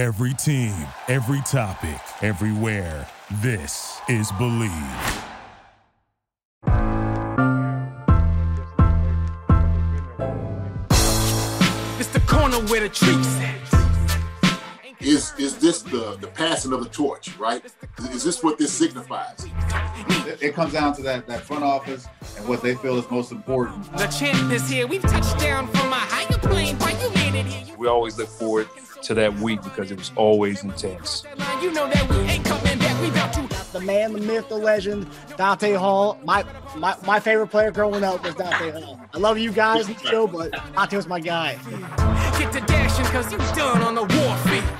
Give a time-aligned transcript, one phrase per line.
[0.00, 0.72] Every team,
[1.08, 3.06] every topic, everywhere.
[3.42, 5.24] This is Bleav.
[12.00, 13.28] It's the corner where the treats
[15.00, 17.62] Is is this the the passing of the torch, right?
[18.10, 19.44] Is this what this signifies?
[20.26, 22.06] It, it comes down to that that front office
[22.38, 23.84] and what they feel is most important.
[23.98, 24.86] The champ is here.
[24.86, 26.09] We've touched down from a
[26.50, 26.76] higher plane.
[26.78, 27.76] Why you made it here?
[27.76, 28.68] We always look forward
[29.02, 31.24] to that week because it was always intense.
[31.62, 33.00] You know that we ain't coming back.
[33.00, 36.18] We about to the man, the myth, the legend, Dante Hall.
[36.24, 36.44] My
[36.76, 39.00] my, my favorite player growing up was Dante Hall.
[39.14, 41.54] I love you guys in the show, but Dante was my guy.
[42.38, 44.76] get to dashing because you done on the warfare.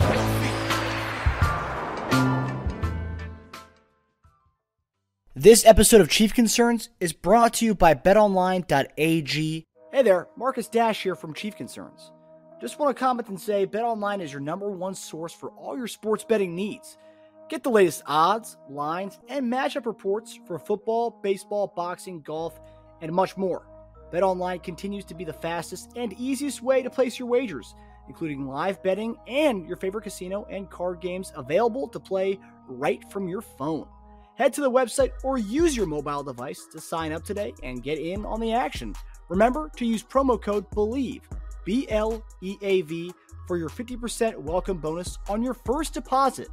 [5.34, 9.66] This episode of Chief Concerns is brought to you by betonline.ag.
[9.92, 12.12] Hey there, Marcus Dash here from Chief Concerns.
[12.60, 15.88] Just want to comment and say BetOnline is your number one source for all your
[15.88, 16.96] sports betting needs.
[17.48, 22.60] Get the latest odds, lines, and matchup reports for football, baseball, boxing, golf,
[23.00, 23.66] and much more.
[24.12, 27.74] BetOnline continues to be the fastest and easiest way to place your wagers,
[28.06, 33.26] including live betting and your favorite casino and card games available to play right from
[33.26, 33.88] your phone.
[34.36, 37.98] Head to the website or use your mobile device to sign up today and get
[37.98, 38.94] in on the action.
[39.30, 41.22] Remember to use promo code BLEAV,
[41.64, 43.12] B L E A V,
[43.46, 46.48] for your 50% welcome bonus on your first deposit.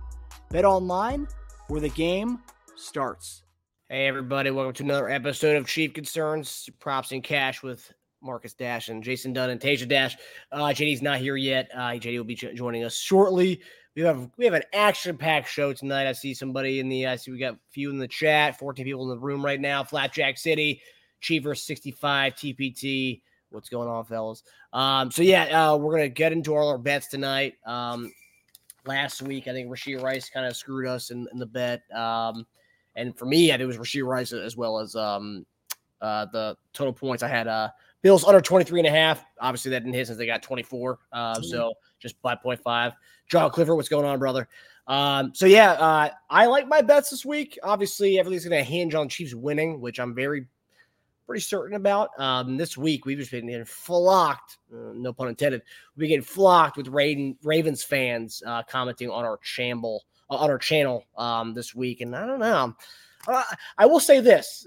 [0.51, 1.27] Bet online
[1.69, 2.37] where the game
[2.75, 3.41] starts.
[3.89, 8.89] Hey, everybody, welcome to another episode of Chief Concerns, Props and Cash with Marcus Dash
[8.89, 10.15] and Jason Dunn and Tasia Dash.
[10.51, 11.71] Uh, JD's not here yet.
[11.73, 13.59] Uh, JD will be jo- joining us shortly.
[13.95, 16.07] We have we have an action packed show tonight.
[16.07, 18.85] I see somebody in the I see we got a few in the chat, 14
[18.85, 19.83] people in the room right now.
[19.83, 20.79] Flapjack City,
[21.21, 23.21] Cheever 65, TPT.
[23.49, 24.43] What's going on, fellas?
[24.73, 27.55] Um, so yeah, uh, we're gonna get into all our bets tonight.
[27.65, 28.11] Um,
[28.85, 31.81] last week, I think Rasheed Rice kind of screwed us in, in the bet.
[31.95, 32.45] Um,
[32.95, 35.45] and for me, I think it was Rasheed Rice as well as um,
[36.01, 37.23] uh, the total points.
[37.23, 37.69] I had uh,
[38.01, 39.23] Bills under 23 and a half.
[39.39, 40.99] Obviously, that didn't hit since they got 24.
[41.11, 42.93] Uh, so just 5.5.
[43.29, 44.47] John Clifford, what's going on, brother?
[44.87, 47.59] Um, so yeah, uh, I like my bets this week.
[47.61, 50.47] Obviously, everything's going to hinge on Chiefs winning, which I'm very
[51.27, 52.09] pretty certain about.
[52.17, 55.61] Um, this week we've just been getting flocked, uh, no pun intended.
[55.95, 60.57] We've been flocked with Raven, Ravens fans uh, commenting on our channel uh, on our
[60.57, 62.75] channel um, this week, and I don't know.
[63.27, 63.43] Uh,
[63.77, 64.65] I will say this: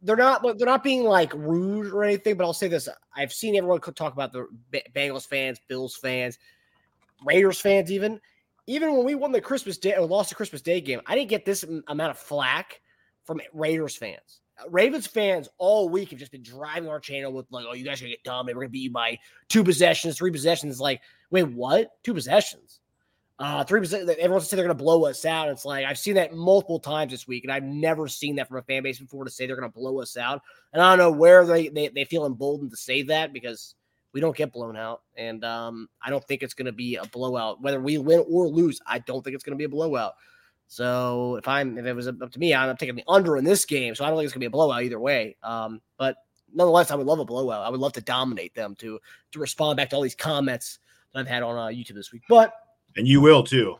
[0.00, 3.56] they're not they're not being like rude or anything, but I'll say this: I've seen
[3.56, 4.46] everyone talk about the
[4.94, 6.38] Bengals fans, Bills fans,
[7.26, 8.20] Raiders fans, even.
[8.70, 11.30] Even when we won the Christmas Day or lost the Christmas Day game, I didn't
[11.30, 12.82] get this amount of flack
[13.24, 14.40] from Raiders fans.
[14.68, 18.00] Ravens fans all week have just been driving our channel with like, "Oh, you guys
[18.00, 18.46] are gonna get dumb.
[18.46, 21.90] We're gonna beat you by two possessions, three possessions." Like, wait, what?
[22.02, 22.80] Two possessions?
[23.38, 24.10] Uh, three possessions.
[24.10, 25.48] Everyone's saying they're gonna blow us out.
[25.48, 28.56] It's like I've seen that multiple times this week, and I've never seen that from
[28.56, 30.42] a fan base before to say they're gonna blow us out.
[30.72, 33.76] And I don't know where they they, they feel emboldened to say that because
[34.12, 37.62] we don't get blown out, and um, I don't think it's gonna be a blowout
[37.62, 38.80] whether we win or lose.
[38.84, 40.14] I don't think it's gonna be a blowout.
[40.68, 43.64] So if I'm if it was up to me, I'm taking the under in this
[43.64, 43.94] game.
[43.94, 45.36] So I don't think it's gonna be a blowout either way.
[45.42, 46.16] Um, but
[46.54, 47.66] nonetheless, I would love a blowout.
[47.66, 49.00] I would love to dominate them to
[49.32, 50.78] to respond back to all these comments
[51.12, 52.22] that I've had on uh, YouTube this week.
[52.28, 52.52] But
[52.96, 53.78] and you will too.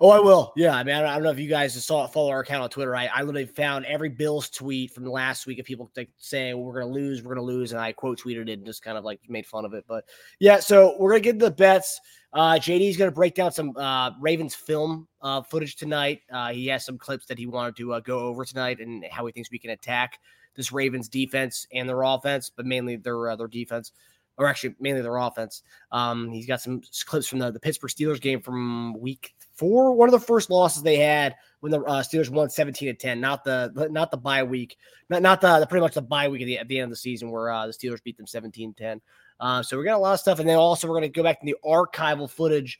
[0.00, 0.52] Oh, I will.
[0.56, 2.62] Yeah, I mean, I don't, I don't know if you guys saw follow our account
[2.62, 2.96] on Twitter.
[2.96, 6.58] I, I literally found every Bills tweet from the last week of people like, saying
[6.58, 9.04] we're gonna lose, we're gonna lose, and I quote tweeted it and just kind of
[9.04, 9.84] like made fun of it.
[9.86, 10.04] But
[10.40, 12.00] yeah, so we're gonna get the bets.
[12.34, 16.22] Uh, JD is going to break down some uh, Ravens film uh, footage tonight.
[16.32, 19.24] Uh, he has some clips that he wanted to uh, go over tonight and how
[19.24, 20.18] he thinks we can attack
[20.56, 23.92] this Ravens defense and their offense, but mainly their uh, their defense,
[24.36, 25.62] or actually mainly their offense.
[25.92, 30.08] Um, he's got some clips from the, the Pittsburgh Steelers game from week four, one
[30.08, 33.88] of the first losses they had when the Steelers won 17 to 10, not the
[33.92, 34.76] not the bye week,
[35.08, 36.90] not not the, the pretty much the bye week at the, at the end of
[36.90, 39.00] the season where the Steelers beat them 17 10.
[39.40, 41.22] Uh, so we got a lot of stuff, and then also we're going to go
[41.22, 42.78] back to the archival footage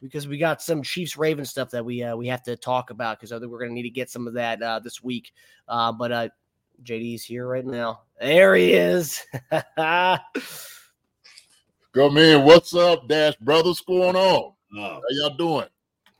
[0.00, 3.18] because we got some Chiefs Raven stuff that we uh, we have to talk about
[3.18, 5.32] because I think we're going to need to get some of that uh, this week.
[5.68, 6.28] Uh, but uh,
[6.82, 8.02] JD's here right now.
[8.18, 9.24] There he is.
[11.92, 13.64] Go man, what's up, Dash Brothers?
[13.66, 14.52] What's going on?
[14.76, 15.66] Oh, How y'all doing?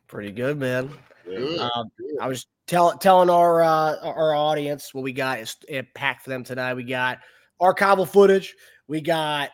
[0.09, 0.91] Pretty good, man.
[1.25, 1.61] Good.
[1.61, 1.91] Um,
[2.21, 5.57] I was tell, telling our uh, our audience what we got is
[5.95, 6.75] packed for them tonight.
[6.75, 7.19] We got
[7.61, 8.57] archival footage.
[8.89, 9.51] We got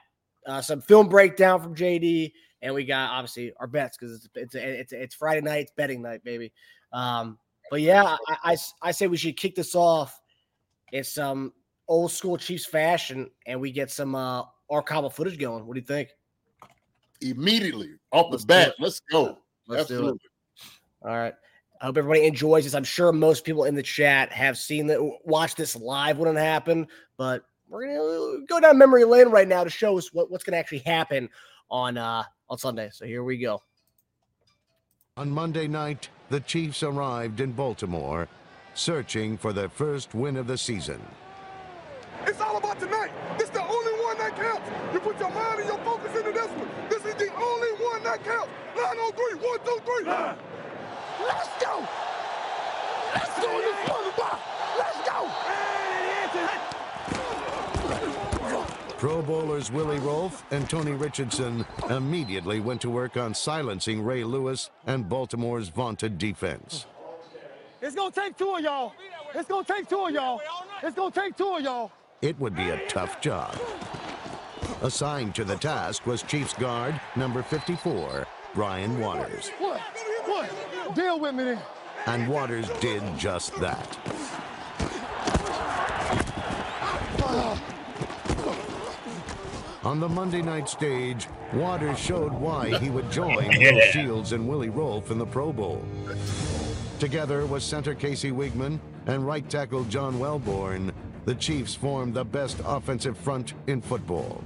[0.46, 2.32] uh, some film breakdown from JD,
[2.62, 6.02] and we got obviously our bets because it's it's it's it's Friday night, it's betting
[6.02, 6.52] night, baby.
[6.92, 7.38] Um,
[7.70, 10.20] but yeah, I, I I say we should kick this off
[10.92, 11.52] in some
[11.88, 15.66] old school Chiefs fashion, and we get some uh, archival footage going.
[15.66, 16.10] What do you think?
[17.20, 19.38] Immediately off the Let's bat, let's go.
[19.66, 19.98] Let's do it.
[19.98, 20.20] Absolutely.
[21.02, 21.34] All right.
[21.80, 22.74] I hope everybody enjoys this.
[22.74, 26.40] I'm sure most people in the chat have seen that, watched this live when it
[26.40, 26.86] happened,
[27.18, 30.56] but we're gonna go down memory lane right now to show us what, what's gonna
[30.56, 31.28] actually happen
[31.70, 32.90] on uh on Sunday.
[32.92, 33.60] So here we go.
[35.16, 38.28] On Monday night, the Chiefs arrived in Baltimore,
[38.74, 41.00] searching for their first win of the season.
[42.26, 43.10] It's all about tonight.
[43.38, 44.68] This the only one that counts.
[44.92, 46.68] You put your mind and your focus into this one.
[46.90, 48.48] This is the only one that counts.
[48.76, 49.38] Line on three.
[49.40, 50.04] One, two, three.
[51.24, 51.86] Let's go.
[53.14, 54.38] Let's go in this motherfucker.
[54.78, 55.75] Let's go.
[58.98, 64.70] Pro Bowlers Willie Roaf and Tony Richardson immediately went to work on silencing Ray Lewis
[64.86, 66.86] and Baltimore's vaunted defense.
[67.82, 68.94] It's gonna take two of y'all.
[69.34, 70.40] It's gonna take two of y'all.
[70.82, 71.92] It's gonna take two of y'all.
[72.22, 73.54] It would be a tough job.
[74.80, 79.50] Assigned to the task was Chiefs guard number 54, Brian Waters.
[79.58, 79.80] What?
[80.24, 80.94] What?
[80.94, 81.58] Deal with me then.
[82.06, 83.98] And Waters did just that.
[87.20, 87.65] Ah.
[89.86, 94.68] On the Monday night stage, Waters showed why he would join Will Shields and Willie
[94.68, 95.80] Roaf in the Pro Bowl.
[96.98, 100.92] Together with center Casey Wiegmann and right tackle John Welbourn,
[101.24, 104.42] the Chiefs formed the best offensive front in football.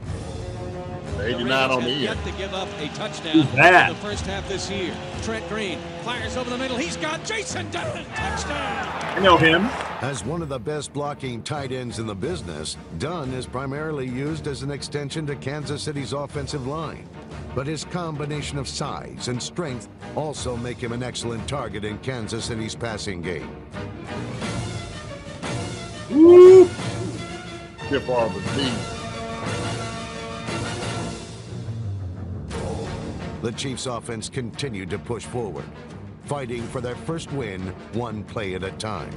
[1.20, 2.26] 89 on the yet end.
[2.26, 3.90] to give up a touchdown that?
[3.90, 4.94] in the first half this year.
[5.22, 6.76] Trent Green fires over the middle.
[6.76, 8.04] He's got Jason Dunn.
[8.14, 9.16] Touchdown.
[9.16, 9.66] I know him.
[10.02, 14.46] As one of the best blocking tight ends in the business, Dunn is primarily used
[14.46, 17.08] as an extension to Kansas City's offensive line.
[17.54, 22.44] But his combination of size and strength also make him an excellent target in Kansas
[22.44, 23.50] City's passing game.
[27.86, 28.99] Stiff arm of
[33.42, 35.64] the The Chiefs' offense continued to push forward,
[36.24, 37.60] fighting for their first win
[37.94, 39.10] one play at a time.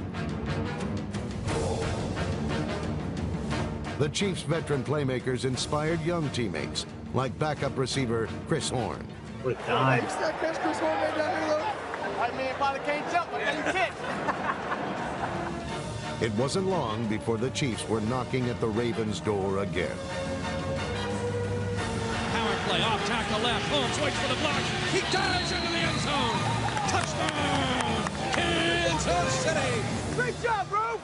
[3.98, 6.84] The Chiefs' veteran playmakers inspired young teammates
[7.14, 9.06] like backup receiver Chris Horn.
[9.42, 10.02] What a dime.
[10.02, 12.20] You see that catch Chris Horn made down there, though?
[12.20, 13.94] I mean, probably can't jump, but you can't.
[16.22, 19.96] It wasn't long before the Chiefs were knocking at the Ravens' door again.
[22.74, 23.68] Power play off tackle left.
[23.68, 24.60] Holmes waits for the block.
[24.90, 26.38] He dives into the end zone.
[26.88, 28.32] Touchdown.
[28.32, 29.82] Kansas City.
[30.16, 31.00] Great job, bro.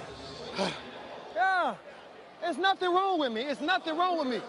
[1.37, 1.75] yeah.
[2.41, 3.43] There's nothing wrong with me.
[3.43, 4.41] It's nothing wrong with me.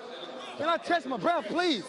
[0.57, 1.83] Can I catch my breath, please?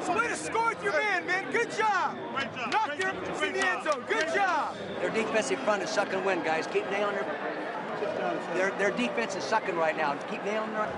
[0.00, 1.52] So way to score with your man, man.
[1.52, 2.16] Good job.
[2.34, 2.72] Great job.
[2.72, 4.04] Knocked him in the end zone.
[4.08, 4.74] Good job.
[5.00, 6.66] Their defensive front is sucking wind, guys.
[6.66, 7.26] Keep nailing their
[8.54, 10.14] their their defense is sucking right now.
[10.30, 10.88] Keep nailing their.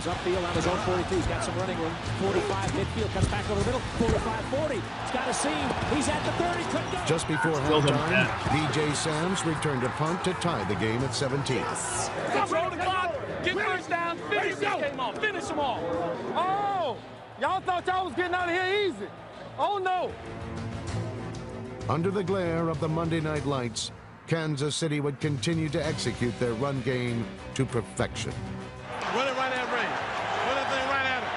[0.00, 1.14] Sams upfield on his own 42.
[1.14, 1.92] He's got some running room.
[2.20, 3.80] 45 midfield, cuts back over the middle.
[3.80, 4.74] 45 40.
[4.74, 5.68] He's got a seam.
[5.94, 6.62] He's at the 30.
[6.64, 7.04] Couldn't go.
[7.06, 8.74] Just before Still don't halftime, have.
[8.74, 8.94] B.J.
[8.94, 11.62] Sams returned a punt to tie the game at 17.
[12.32, 13.14] Control the clock.
[13.42, 14.18] Get first down.
[14.30, 15.18] Finish this game off.
[15.18, 15.80] Finish them all.
[16.34, 16.96] Oh,
[17.40, 19.06] y'all thought y'all was getting out of here easy.
[19.58, 20.12] Oh, no.
[21.88, 23.90] Under the glare of the Monday night lights,
[24.26, 28.32] Kansas City would continue to execute their run game to perfection.
[29.14, 29.88] Run it right at Ray.
[30.46, 31.28] Run that thing right at him.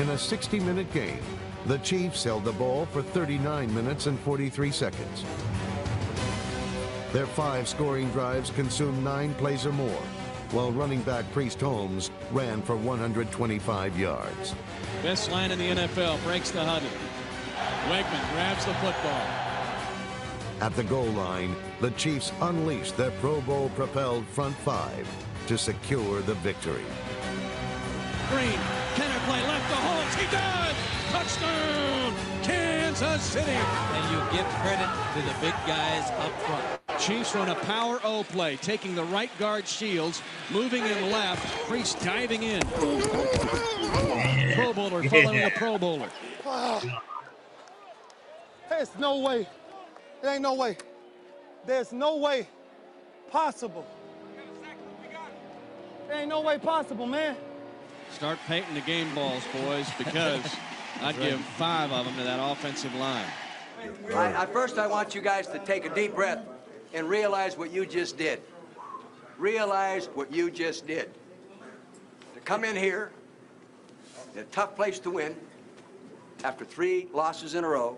[0.00, 1.22] In a 60 minute game,
[1.66, 5.24] the Chiefs held the ball for 39 minutes and 43 seconds.
[7.12, 10.02] Their five scoring drives consumed nine plays or more,
[10.52, 14.54] while running back Priest Holmes ran for 125 yards.
[15.02, 16.88] Best line in the NFL breaks the huddle.
[17.88, 19.49] Wiegmann grabs the football.
[20.60, 25.08] At the goal line, the Chiefs unleashed their Pro Bowl propelled front five
[25.46, 26.84] to secure the victory.
[28.28, 28.58] Green,
[28.94, 30.14] Kenner play left to Holmes.
[30.16, 30.74] He does.
[31.10, 33.50] Touchdown, Kansas City.
[33.50, 37.00] And you give credit to the big guys up front.
[37.00, 40.20] Chiefs run a power O play, taking the right guard Shields,
[40.52, 41.42] moving in left.
[41.68, 42.60] Priest diving in.
[44.54, 46.10] Pro Bowler following a Pro Bowler.
[48.68, 49.46] There's no way.
[50.22, 50.76] There ain't no way.
[51.66, 52.46] There's no way
[53.30, 53.86] possible.
[56.08, 57.36] There ain't no way possible, man.
[58.12, 60.44] Start painting the game balls, boys, because
[61.00, 63.26] I'd give five of them to that offensive line.
[64.12, 66.44] I, at first, I want you guys to take a deep breath
[66.92, 68.42] and realize what you just did.
[69.38, 71.10] Realize what you just did.
[72.34, 73.12] To come in here,
[74.34, 75.34] in a tough place to win,
[76.44, 77.96] after three losses in a row,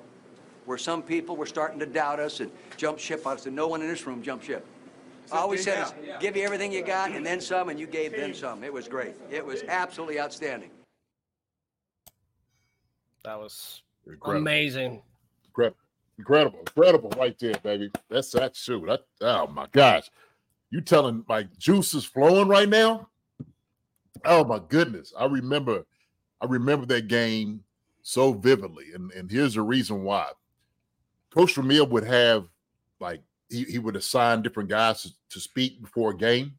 [0.64, 3.68] where some people were starting to doubt us and jump ship on us, and no
[3.68, 4.66] one in this room jumped ship.
[5.30, 8.12] I always said is give you everything you got and then some, and you gave
[8.12, 8.62] them some.
[8.64, 9.14] It was great.
[9.30, 10.70] It was absolutely outstanding.
[13.24, 14.40] That was Incredible.
[14.42, 15.02] amazing.
[15.46, 15.78] Incredible,
[16.18, 17.90] incredible, incredible, right there, baby.
[18.08, 18.84] That's that shoot.
[18.86, 20.10] That, oh my gosh,
[20.70, 23.08] you telling like juice is flowing right now?
[24.24, 25.84] Oh my goodness, I remember,
[26.40, 27.62] I remember that game
[28.02, 30.30] so vividly, and and here's the reason why.
[31.34, 32.46] Coach Vermeil would have
[33.00, 36.54] like he, he would assign different guys to, to speak before a game,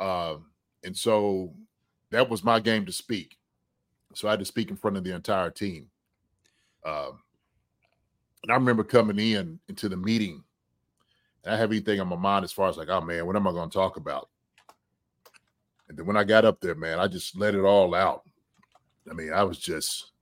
[0.00, 0.46] um,
[0.84, 1.52] and so
[2.10, 3.36] that was my game to speak.
[4.14, 5.88] So I had to speak in front of the entire team.
[6.84, 7.20] Um,
[8.42, 10.42] and I remember coming in into the meeting,
[11.44, 13.46] and I have anything on my mind as far as like, oh man, what am
[13.46, 14.28] I going to talk about?
[15.88, 18.22] And then when I got up there, man, I just let it all out.
[19.10, 20.12] I mean, I was just,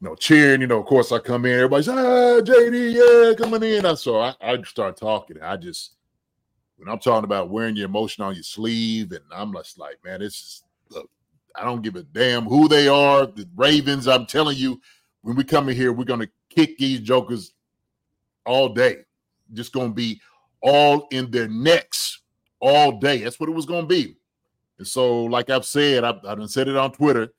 [0.00, 0.60] you know, cheering.
[0.60, 3.84] You know, of course, I come in, everybody's ah, JD, yeah, coming in.
[3.84, 5.40] I so I, I start talking.
[5.42, 5.94] I just
[6.76, 10.20] when I'm talking about wearing your emotion on your sleeve, and I'm just like, man,
[10.20, 11.10] this is look,
[11.54, 13.26] I don't give a damn who they are.
[13.26, 14.80] The Ravens, I'm telling you,
[15.22, 17.52] when we come in here, we're gonna kick these jokers
[18.46, 18.98] all day.
[19.52, 20.20] Just gonna be
[20.60, 22.22] all in their necks
[22.60, 23.18] all day.
[23.22, 24.16] That's what it was gonna be.
[24.78, 27.32] And so, like I've said, I've, I've said it on Twitter.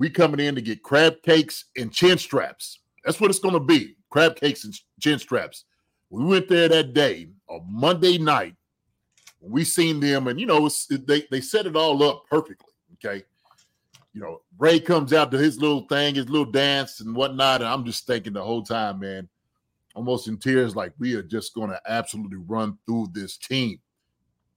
[0.00, 2.80] We coming in to get crab cakes and chin straps.
[3.04, 3.96] That's what it's gonna be.
[4.08, 5.66] Crab cakes and chin straps.
[6.08, 8.56] We went there that day, on Monday night.
[9.42, 12.72] We seen them, and you know, they they set it all up perfectly.
[12.94, 13.22] Okay,
[14.14, 17.60] you know, Ray comes out to his little thing, his little dance and whatnot.
[17.60, 19.28] And I'm just thinking the whole time, man,
[19.94, 23.78] almost in tears, like we are just going to absolutely run through this team.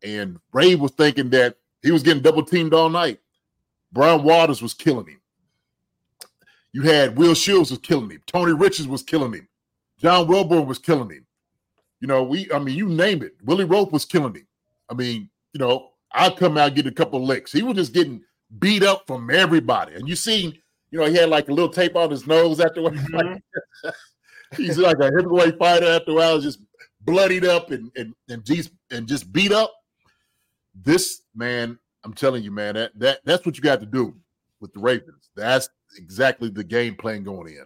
[0.04, 3.20] And Ray was thinking that he was getting double teamed all night.
[3.92, 5.20] Brian Waters was killing him.
[6.74, 8.22] You had Will Shields was killing him.
[8.26, 9.48] Tony Richards was killing him.
[10.00, 11.26] John Welbourn was killing him.
[12.02, 13.36] You know, we, I mean, you name it.
[13.44, 14.48] Willie Roaf was killing him.
[14.90, 17.52] I mean, you know, I'd come out get a couple licks.
[17.52, 18.22] He was just getting
[18.60, 19.94] beat up from everybody.
[19.94, 20.58] And you seen,
[20.92, 23.90] you know, he had like a little tape on his nose after mm-hmm.
[24.58, 26.60] he's like a heavyweight fighter after a while, just
[27.02, 29.74] bloodied up and and and just and just beat up.
[30.76, 34.16] This man, I'm telling you, man, that that that's what you got to do
[34.60, 35.30] with the Ravens.
[35.36, 37.66] That's exactly the game plan going in.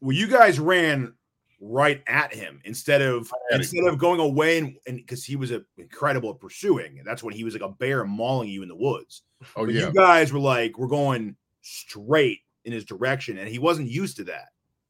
[0.00, 1.14] Well, you guys ran
[1.60, 6.30] right at him instead of instead of going away and because he was a, incredible
[6.30, 6.98] at pursuing.
[6.98, 9.22] And that's when he was like a bear mauling you in the woods.
[9.56, 13.58] Oh but yeah, you guys were like, we're going straight in his direction, and he
[13.58, 14.48] wasn't used to that.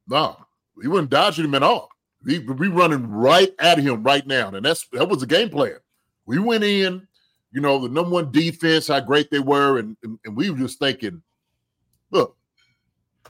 [0.09, 0.37] No,
[0.81, 1.89] he wasn't dodging him at all.
[2.25, 5.79] We we running right at him right now, and that's that was the game plan.
[6.27, 7.07] We went in,
[7.53, 10.59] you know, the number one defense, how great they were, and and, and we were
[10.59, 11.23] just thinking,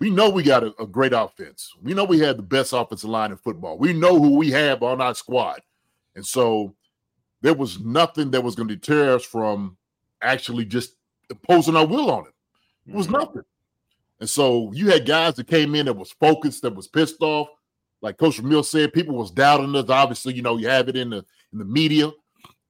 [0.01, 1.75] we know we got a, a, great offense.
[1.83, 3.79] We know we had the best offensive line in football.
[3.79, 5.61] We know who we have on our squad.
[6.17, 6.75] And so
[7.43, 9.77] there was nothing that was going to deter us from
[10.23, 10.95] actually just
[11.29, 12.33] imposing our will on it.
[12.89, 13.17] It was mm-hmm.
[13.17, 13.43] nothing.
[14.21, 17.49] And so you had guys that came in that was focused, that was pissed off.
[18.03, 19.91] Like Coach Mill said, people was doubting us.
[19.91, 22.11] Obviously, you know, you have it in the in the media.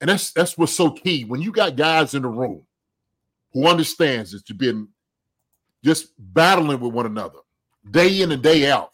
[0.01, 1.25] And that's that's what's so key.
[1.25, 2.67] When you got guys in the room
[3.53, 4.89] who understands that you've been
[5.85, 7.39] just battling with one another
[7.91, 8.93] day in and day out,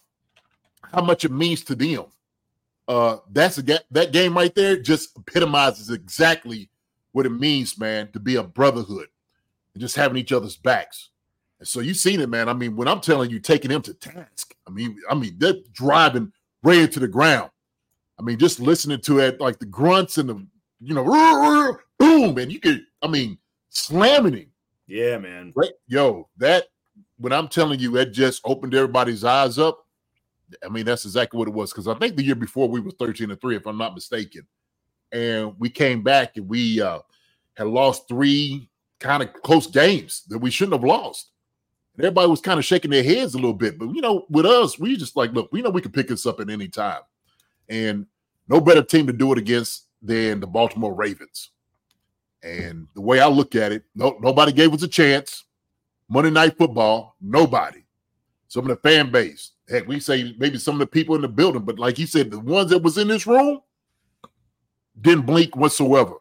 [0.83, 2.05] how much it means to them.
[2.89, 6.71] Uh, that's a ga- that game right there just epitomizes exactly
[7.13, 9.09] what it means, man, to be a brotherhood
[9.75, 11.11] and just having each other's backs.
[11.59, 12.49] And so you've seen it, man.
[12.49, 15.55] I mean, when I'm telling you, taking him to task, I mean, I mean, they're
[15.73, 17.51] driving Ray into the ground.
[18.19, 20.47] I mean, just listening to it, like the grunts and the,
[20.81, 23.39] you know, boom, and you could, I mean,
[23.71, 24.47] slamming him.
[24.87, 25.53] Yeah, man.
[25.57, 26.67] Right, yo, that
[27.19, 29.87] when I'm telling you, that just opened everybody's eyes up.
[30.65, 31.73] I mean, that's exactly what it was.
[31.73, 34.47] Because I think the year before we were 13 and 3, if I'm not mistaken.
[35.13, 37.01] And we came back and we uh
[37.57, 38.71] had lost three
[39.01, 41.33] kind of close games that we shouldn't have lost.
[41.97, 43.79] And everybody was kind of shaking their heads a little bit.
[43.79, 46.27] But you know, with us, we just like, look, we know we can pick this
[46.27, 47.03] up at any time.
[47.69, 48.07] And
[48.49, 51.53] no better team to do it against than the Baltimore Ravens.
[52.45, 55.46] And the way I look at it, no, nobody gave us a chance.
[56.09, 57.83] Monday Night Football, nobody.
[58.49, 61.29] Some of the fan base, heck, we say maybe some of the people in the
[61.29, 63.61] building, but like he said, the ones that was in this room
[65.01, 66.15] didn't blink whatsoever,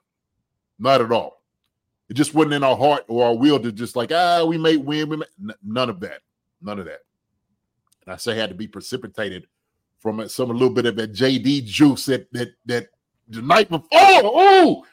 [0.79, 1.41] not at all.
[2.09, 4.77] It just wasn't in our heart or our will to just like ah, we may
[4.77, 5.09] win.
[5.09, 5.25] We may.
[5.41, 6.21] N- none of that,
[6.61, 6.99] none of that.
[8.05, 9.47] And I say had to be precipitated
[9.99, 12.89] from some a little bit of that JD juice that that that
[13.27, 13.87] the night before.
[13.91, 14.85] Oh,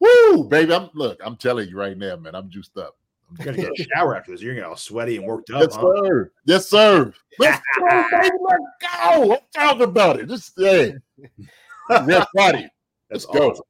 [0.00, 0.74] oh, woo, baby!
[0.74, 1.20] I'm look.
[1.24, 2.34] I'm telling you right now, man.
[2.34, 2.96] I'm juiced up.
[3.38, 4.40] You gotta get a shower after this.
[4.40, 5.62] You're gonna get all sweaty and worked up.
[5.62, 6.04] Yes, huh?
[6.04, 6.32] sir.
[6.44, 7.12] Yes, sir.
[7.38, 8.30] Let's go, baby.
[8.40, 9.20] Let's go.
[9.26, 10.28] Let's talk about it.
[10.28, 10.94] Just hey.
[11.90, 12.70] Red Friday.
[13.10, 13.62] Let's That's go.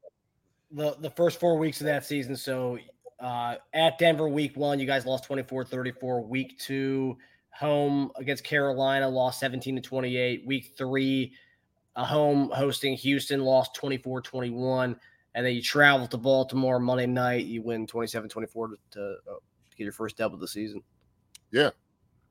[0.72, 2.36] the the first four weeks of that season.
[2.36, 2.78] So
[3.20, 6.22] uh, at Denver, week one, you guys lost 24 34.
[6.22, 7.16] Week two,
[7.50, 10.46] home against Carolina, lost 17 to 28.
[10.46, 11.32] Week three,
[11.96, 14.96] a home hosting Houston, lost 24 21.
[15.36, 19.34] And then you travel to Baltimore Monday night, you win 27 24 to, uh,
[19.76, 20.82] get your first dub of the season.
[21.52, 21.70] Yeah.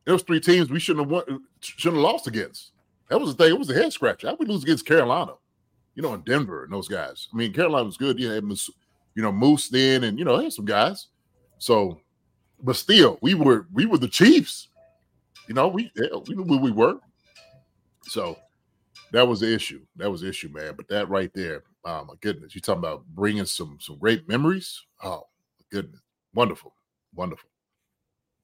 [0.05, 2.71] Those three teams we shouldn't have won, shouldn't have lost against.
[3.09, 3.53] That was the thing.
[3.53, 4.27] It was a head scratcher.
[4.27, 5.33] How we lose against Carolina?
[5.93, 7.27] You know, in Denver and those guys.
[7.31, 8.19] I mean, Carolina was good.
[8.19, 8.55] You know,
[9.13, 11.07] you know, Moose then, and you know, had some guys.
[11.59, 12.01] So,
[12.61, 14.69] but still, we were we were the Chiefs.
[15.47, 15.91] You know, we
[16.27, 16.97] we knew we were.
[18.03, 18.37] So
[19.11, 19.81] that was the issue.
[19.95, 20.73] That was the issue, man.
[20.75, 24.81] But that right there, oh my goodness, you talking about bringing some some great memories.
[25.03, 25.23] Oh
[25.71, 26.01] goodness,
[26.33, 26.73] wonderful,
[27.13, 27.49] wonderful.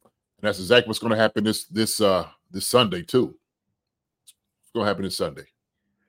[0.04, 3.36] And that's exactly what's going to happen this this uh this Sunday too.
[4.24, 5.46] It's going to happen this Sunday.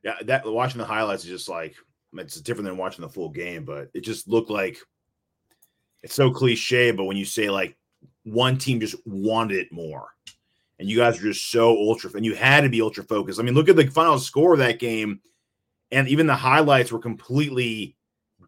[0.03, 1.75] Yeah, that watching the highlights is just like
[2.15, 4.79] it's different than watching the full game, but it just looked like
[6.03, 6.91] it's so cliche.
[6.91, 7.77] But when you say like
[8.25, 10.09] one team just wanted it more,
[10.83, 13.39] and you guys are just so ultra, and you had to be ultra focused.
[13.39, 15.21] I mean, look at the final score of that game,
[15.93, 17.97] and even the highlights were completely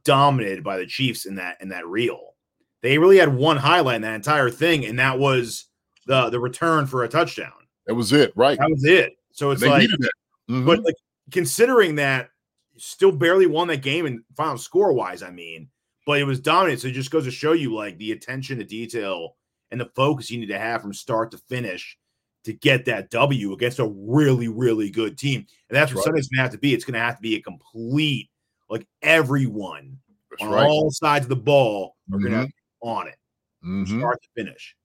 [0.02, 2.34] dominated by the Chiefs in that in that reel.
[2.82, 5.66] They really had one highlight in that entire thing, and that was
[6.06, 7.52] the the return for a touchdown.
[7.86, 8.58] That was it, right?
[8.58, 9.12] That was it.
[9.30, 10.66] So it's like, mm-hmm.
[10.66, 10.96] but like
[11.30, 12.30] considering that
[12.78, 15.68] still barely won that game in final score wise, I mean,
[16.04, 16.80] but it was dominant.
[16.80, 19.36] So it just goes to show you like the attention to detail
[19.70, 21.96] and the focus you need to have from start to finish
[22.44, 25.46] to get that W against a really, really good team.
[25.68, 26.04] And that's what right.
[26.04, 26.74] Sunday's gonna have to be.
[26.74, 28.30] It's gonna have to be a complete,
[28.68, 29.98] like everyone
[30.30, 30.66] that's on right.
[30.66, 32.32] all sides of the ball are mm-hmm.
[32.32, 32.48] gonna
[32.80, 33.16] on it.
[33.64, 33.98] Mm-hmm.
[33.98, 34.76] Start to finish.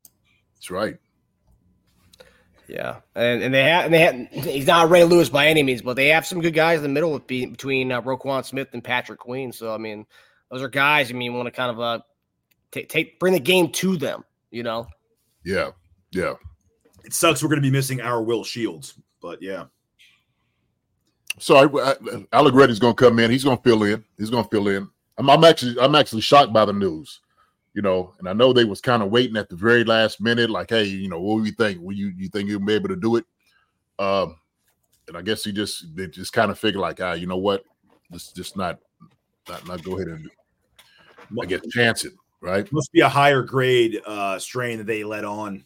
[0.56, 0.98] That's right.
[2.68, 5.82] Yeah, and and they have and they have he's not Ray Lewis by any means,
[5.82, 8.84] but they have some good guys in the middle with, between uh, Roquan Smith and
[8.84, 9.52] Patrick Queen.
[9.52, 10.06] So I mean,
[10.52, 11.10] those are guys.
[11.10, 12.00] I mean, want to kind of uh
[12.72, 14.24] take take bring the game to them.
[14.52, 14.88] You know.
[15.44, 15.72] Yeah.
[16.12, 16.34] Yeah.
[17.04, 17.42] It sucks.
[17.42, 19.66] We're going to be missing our Will Shields, but yeah.
[21.40, 23.32] So I, I, Allegretti's going to come in.
[23.32, 24.04] He's going to fill in.
[24.18, 24.90] He's going to fill in.
[25.18, 27.22] I'm, I'm actually I'm actually shocked by the news
[27.74, 30.50] you know, and I know they was kind of waiting at the very last minute,
[30.50, 31.80] like, hey, you know, what do you think?
[31.82, 33.26] Will you you think you'll be able to do it?
[34.00, 34.38] Um,
[35.08, 37.64] and I guess he just they just kind of figured like, ah, you know what,
[38.12, 38.80] let's just not
[39.48, 40.30] not not go ahead and
[41.42, 42.70] I guess chance it, right?
[42.72, 45.64] Must be a higher grade uh strain that they let on.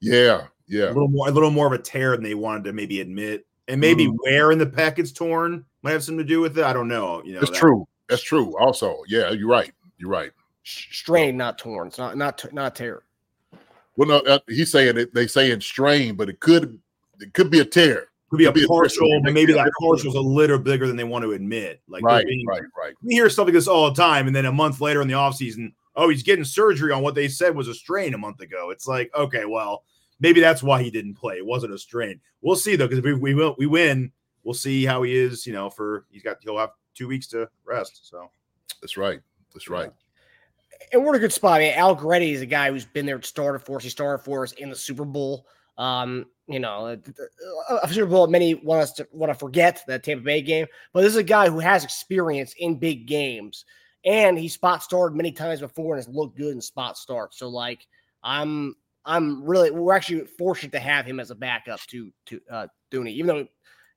[0.00, 2.72] Yeah, yeah, a little more a little more of a tear than they wanted to
[2.72, 4.16] maybe admit, and maybe mm.
[4.20, 6.64] where in the packet's torn might have something to do with it.
[6.64, 7.22] I don't know.
[7.24, 7.86] You know, that's that, true.
[8.08, 8.56] That's true.
[8.58, 9.72] Also, yeah, you're right.
[9.98, 10.30] You're right
[10.64, 11.88] strain, not torn.
[11.88, 13.02] It's not not not tear.
[13.96, 15.14] Well, no, uh, he's saying it.
[15.14, 16.78] They saying strain, but it could
[17.20, 18.08] it could be a tear.
[18.30, 20.88] Could be, could a, be partial, a but maybe that partial is a little bigger
[20.88, 21.80] than they want to admit.
[21.86, 22.94] Like right, being, right, right.
[23.02, 25.14] We hear stuff like this all the time, and then a month later in the
[25.14, 28.70] offseason, oh, he's getting surgery on what they said was a strain a month ago.
[28.70, 29.84] It's like, okay, well,
[30.20, 31.36] maybe that's why he didn't play.
[31.36, 32.20] It wasn't a strain.
[32.40, 35.46] We'll see though, because if we we, will, we win, we'll see how he is.
[35.46, 38.08] You know, for he's got he'll have two weeks to rest.
[38.08, 38.30] So
[38.80, 39.20] that's right.
[39.52, 39.90] That's right
[40.92, 41.60] and we're in a good spot.
[41.60, 43.82] I mean, Allegretti is a guy who's been there, started for us.
[43.82, 45.46] He started for us in the Super Bowl.
[45.76, 48.26] Um, you know, a, a Super Bowl.
[48.26, 51.22] Many want us to want to forget that Tampa Bay game, but this is a
[51.22, 53.64] guy who has experience in big games,
[54.04, 57.38] and he spot started many times before and has looked good in spot starts.
[57.38, 57.86] So, like,
[58.22, 62.66] I'm I'm really we're actually fortunate to have him as a backup to to uh,
[62.90, 63.46] Thuney, even though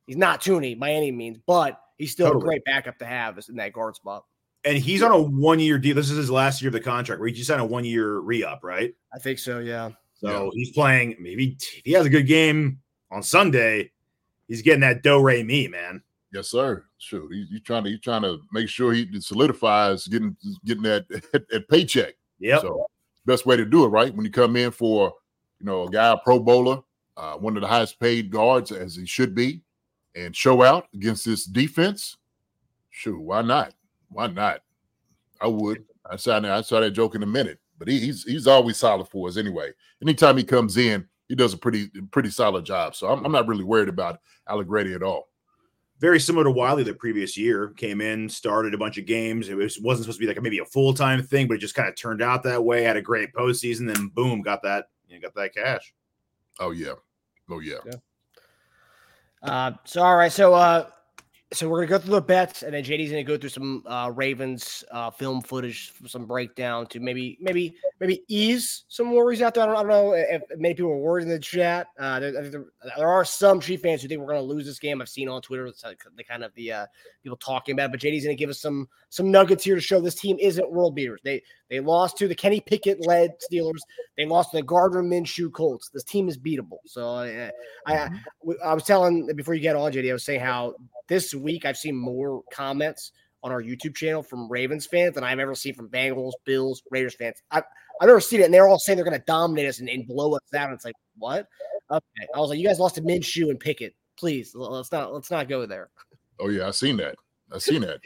[0.06, 2.42] he's not Thuney by any means, but he's still totally.
[2.42, 4.24] a great backup to have in that guard spot
[4.64, 5.94] and he's on a one year deal.
[5.94, 7.20] This is his last year of the contract.
[7.20, 8.94] Where he just signed a one year re up, right?
[9.12, 9.58] I think so.
[9.60, 9.90] Yeah.
[10.14, 10.50] So yeah.
[10.52, 11.16] he's playing.
[11.20, 13.92] Maybe if he has a good game on Sunday,
[14.46, 16.02] he's getting that do re mi man.
[16.32, 16.84] Yes, sir.
[16.98, 17.32] Sure.
[17.32, 21.68] He's he trying to he's trying to make sure he solidifies getting getting that, that
[21.68, 22.14] paycheck.
[22.38, 22.60] Yeah.
[22.60, 22.86] So
[23.28, 24.14] best way to do it, right?
[24.14, 25.12] When you come in for
[25.60, 26.80] you know a guy a Pro Bowler,
[27.16, 29.60] uh, one of the highest paid guards as he should be,
[30.16, 32.16] and show out against this defense.
[32.90, 33.74] Sure, why not?
[34.08, 34.62] Why not?
[35.40, 35.84] I would.
[36.10, 36.50] I saw that.
[36.50, 37.60] I saw that joke in a minute.
[37.78, 39.70] But he, he's he's always solid for us anyway.
[40.02, 42.96] Anytime he comes in, he does a pretty pretty solid job.
[42.96, 45.28] So I'm, I'm not really worried about Allegretti at all.
[46.00, 47.68] Very similar to Wylie the previous year.
[47.76, 49.48] Came in, started a bunch of games.
[49.48, 51.60] It was, wasn't supposed to be like a, maybe a full time thing, but it
[51.60, 52.82] just kind of turned out that way.
[52.82, 55.92] Had a great postseason, then boom, got that you know, got that cash.
[56.60, 56.92] Oh yeah,
[57.50, 57.78] oh yeah.
[57.84, 57.92] yeah.
[59.42, 60.88] Uh, so all right, so uh,
[61.52, 64.12] so we're gonna go through the bets, and then JD's gonna go through some uh,
[64.14, 69.64] Ravens uh, film footage, some breakdown to maybe maybe maybe ease some worries out there.
[69.64, 71.88] I don't, I don't know if many people are worried in the chat.
[71.98, 72.64] Uh, there, there,
[72.96, 75.00] there, are some Chief fans who think we're going to lose this game.
[75.00, 75.70] I've seen on Twitter
[76.16, 76.86] the kind of the uh,
[77.22, 77.86] people talking about.
[77.86, 77.92] It.
[77.92, 80.70] But JD's going to give us some some nuggets here to show this team isn't
[80.70, 81.20] world beaters.
[81.24, 83.80] They they lost to the Kenny Pickett led Steelers.
[84.16, 85.90] They lost to the Gardner Minshew Colts.
[85.90, 86.78] This team is beatable.
[86.86, 87.50] So I,
[87.86, 88.10] I
[88.64, 90.74] I was telling before you get on JD, I was saying how
[91.08, 95.38] this week I've seen more comments on our YouTube channel from Ravens fans than I've
[95.38, 97.42] ever seen from Bengals, Bills, Raiders fans.
[97.50, 97.62] I,
[98.00, 100.06] I've never seen it, and they're all saying they're going to dominate us and, and,
[100.06, 100.66] blow us out.
[100.66, 101.46] And it's like, what?
[101.90, 103.94] Okay, I was like, you guys lost to Minshew and Pickett.
[104.16, 105.90] Please, let's not let's not go there.
[106.40, 107.16] Oh yeah, I seen that.
[107.52, 107.98] I seen that.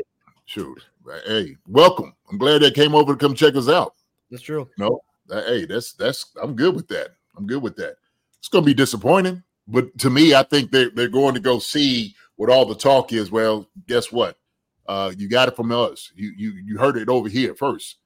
[0.47, 0.83] Shoot,
[1.27, 2.15] hey, welcome.
[2.31, 3.93] I'm glad they came over to come check us out.
[4.31, 4.71] That's true.
[4.79, 7.11] No, hey, that's that's I'm good with that.
[7.37, 7.97] I'm good with that.
[8.39, 11.59] It's going to be disappointing, but to me, I think they're they're going to go
[11.59, 13.31] see what all the talk is.
[13.31, 14.39] Well, guess what?
[14.87, 16.11] Uh, you got it from us.
[16.15, 17.99] You you you heard it over here first.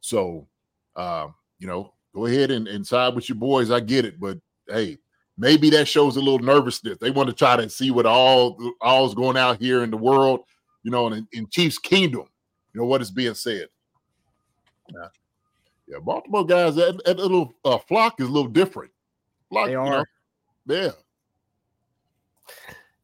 [0.00, 0.48] So
[0.96, 3.70] uh, you know, go ahead and, and side with your boys.
[3.70, 4.98] I get it, but hey,
[5.36, 6.98] maybe that shows a little nervousness.
[6.98, 10.40] They want to try to see what all all's going out here in the world,
[10.82, 12.26] you know, in, in Chiefs Kingdom.
[12.72, 13.68] You know what is being said.
[14.92, 15.08] Yeah,
[15.86, 15.98] yeah.
[15.98, 18.92] Baltimore guys, that, that little uh, flock is a little different.
[19.50, 20.06] Flock, they are.
[20.66, 20.90] You know, yeah.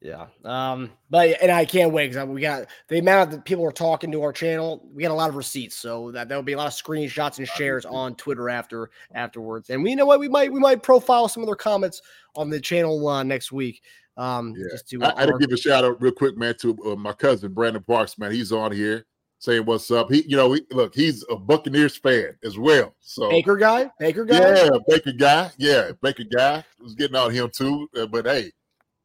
[0.00, 0.26] Yeah.
[0.44, 4.12] Um, but and I can't wait because we got the amount that people are talking
[4.12, 4.86] to our channel.
[4.94, 7.48] We got a lot of receipts, so that there'll be a lot of screenshots and
[7.48, 9.70] shares on Twitter after afterwards.
[9.70, 12.00] And we you know what we might we might profile some of their comments
[12.36, 13.82] on the channel uh, next week.
[14.16, 14.66] Um, yeah.
[14.72, 16.96] just to, uh, I, I to give a shout out real quick, man, to uh,
[16.96, 18.32] my cousin Brandon Parks, man.
[18.32, 19.04] He's on here
[19.38, 20.10] saying what's up.
[20.10, 22.94] He, you know, he, look, he's a Buccaneers fan as well.
[23.00, 27.50] So Baker guy, Baker guy, yeah, Baker guy, yeah, Baker guy was getting on him
[27.52, 27.88] too.
[27.96, 28.50] Uh, but hey,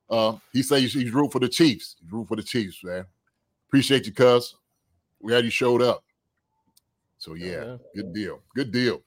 [0.09, 1.95] uh, he says he's, he's root for the Chiefs.
[2.01, 3.05] He's root for the Chiefs, man.
[3.67, 4.55] Appreciate you, cuz.
[5.19, 6.03] We had you showed up.
[7.17, 8.41] So yeah, yeah, good deal.
[8.53, 9.01] Good deal.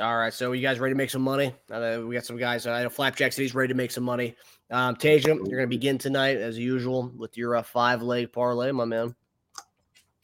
[0.00, 1.54] All right, so you guys ready to make some money?
[1.70, 2.66] Uh, we got some guys.
[2.66, 4.34] Uh, I know Flapjack City's ready to make some money.
[4.70, 8.72] Um, Tasia, you're going to begin tonight as usual with your uh, five leg parlay,
[8.72, 9.14] my man.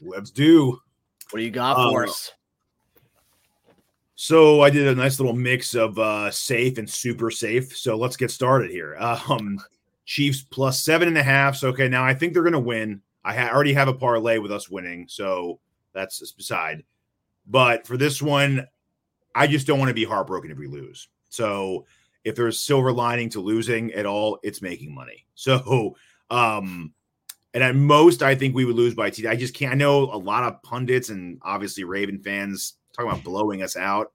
[0.02, 0.78] Let's do.
[1.30, 2.32] What do you got for uh, us?
[4.22, 7.76] So I did a nice little mix of uh, safe and super safe.
[7.76, 8.96] So let's get started here.
[9.28, 9.58] Um,
[10.04, 11.56] Chiefs plus seven and a half.
[11.56, 13.02] So okay, now I think they're going to win.
[13.24, 15.58] I ha- already have a parlay with us winning, so
[15.92, 16.84] that's beside.
[17.48, 18.68] But for this one,
[19.34, 21.08] I just don't want to be heartbroken if we lose.
[21.28, 21.86] So
[22.22, 25.26] if there's silver lining to losing at all, it's making money.
[25.34, 25.96] So
[26.30, 26.94] um
[27.54, 29.06] and at most I think we would lose by.
[29.06, 33.24] I just can't I know a lot of pundits and obviously Raven fans talking about
[33.24, 34.12] blowing us out.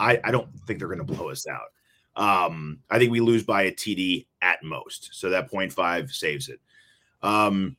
[0.00, 1.68] I, I don't think they're going to blow us out.
[2.16, 5.10] Um, I think we lose by a TD at most.
[5.12, 6.60] So that 0.5 saves it.
[7.22, 7.76] Um,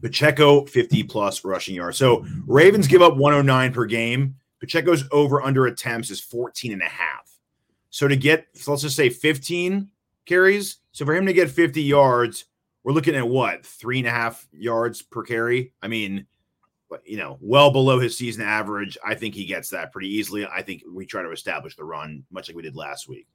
[0.00, 1.98] Pacheco 50 plus rushing yards.
[1.98, 4.36] So Ravens give up 109 per game.
[4.60, 7.30] Pacheco's over under attempts is 14 and a half.
[7.90, 9.88] So to get, so let's just say 15
[10.26, 10.78] carries.
[10.92, 12.44] So for him to get 50 yards,
[12.84, 15.72] we're looking at what three and a half yards per carry.
[15.82, 16.26] I mean,
[17.04, 18.98] you know, well below his season average.
[19.04, 20.46] I think he gets that pretty easily.
[20.46, 23.26] I think we try to establish the run, much like we did last week.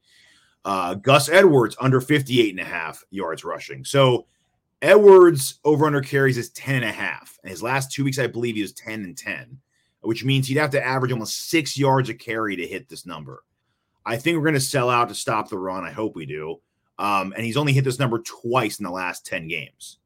[0.63, 3.86] Uh, Gus Edwards under 58 and a half yards rushing.
[3.86, 4.26] So
[4.82, 7.38] Edwards over under carries is 10 and a half.
[7.44, 9.60] And his last two weeks, I believe he was 10 and 10,
[10.02, 13.44] which means he'd have to average almost six yards a carry to hit this number.
[14.06, 15.84] I think we're going to sell out to stop the run.
[15.84, 16.62] I hope we do.
[16.98, 20.00] Um, and he's only hit this number twice in the last 10 games.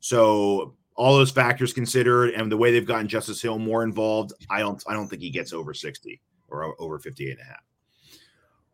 [0.00, 4.60] So all those factors considered and the way they've gotten Justice Hill more involved, I
[4.60, 7.64] don't I don't think he gets over 60 or over 58 and a half.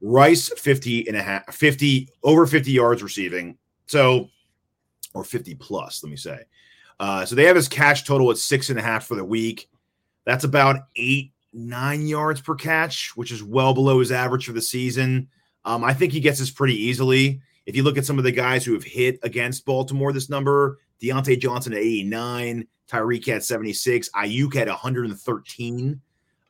[0.03, 3.57] Rice 50 and a half 50 over 50 yards receiving.
[3.87, 4.29] So
[5.14, 6.41] or 50 plus, let me say.
[7.01, 9.71] Uh, so they have his catch total at six and a half for the week.
[10.27, 14.61] That's about eight, nine yards per catch, which is well below his average for the
[14.61, 15.29] season.
[15.64, 17.41] Um, I think he gets this pretty easily.
[17.64, 20.79] If you look at some of the guys who have hit against Baltimore, this number
[21.01, 26.01] Diontae Johnson at 89, Tyreek at 76, Aiyuk at 113,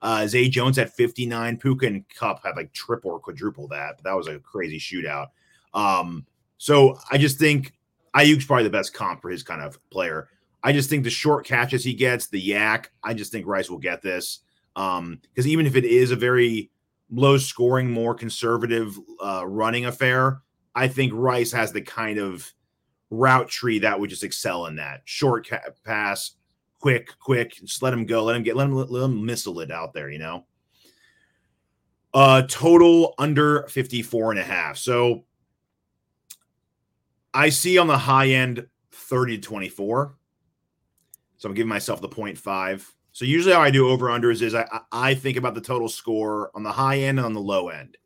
[0.00, 4.04] uh, Zay Jones at 59, Puka and Kupp had like triple or quadruple that, but
[4.04, 5.28] that was a crazy shootout.
[5.74, 6.24] Um,
[6.56, 7.74] so I just think
[8.14, 10.28] Aiyuk's probably the best comp for his kind of player.
[10.62, 13.78] I just think the short catches he gets, the YAC, I just think Rice will
[13.78, 14.40] get this.
[14.76, 16.70] Um, because even if it is a very
[17.10, 20.42] low scoring, more conservative uh, running affair,
[20.74, 22.52] I think Rice has the kind of
[23.10, 26.32] route tree that would just excel in that short ca- pass,
[26.80, 27.54] quick, quick.
[27.54, 28.24] Just let him go.
[28.24, 28.56] Let him get.
[28.56, 30.10] Let him let him missile it out there.
[30.10, 30.46] You know.
[32.14, 34.78] Uh, total under 54 and a half.
[34.78, 35.24] So
[37.34, 40.14] I see on the high end 30 to 24.
[41.36, 42.84] So I'm giving myself the 0.5.
[43.12, 46.50] So usually how I do over unders is I I think about the total score
[46.54, 47.96] on the high end and on the low end,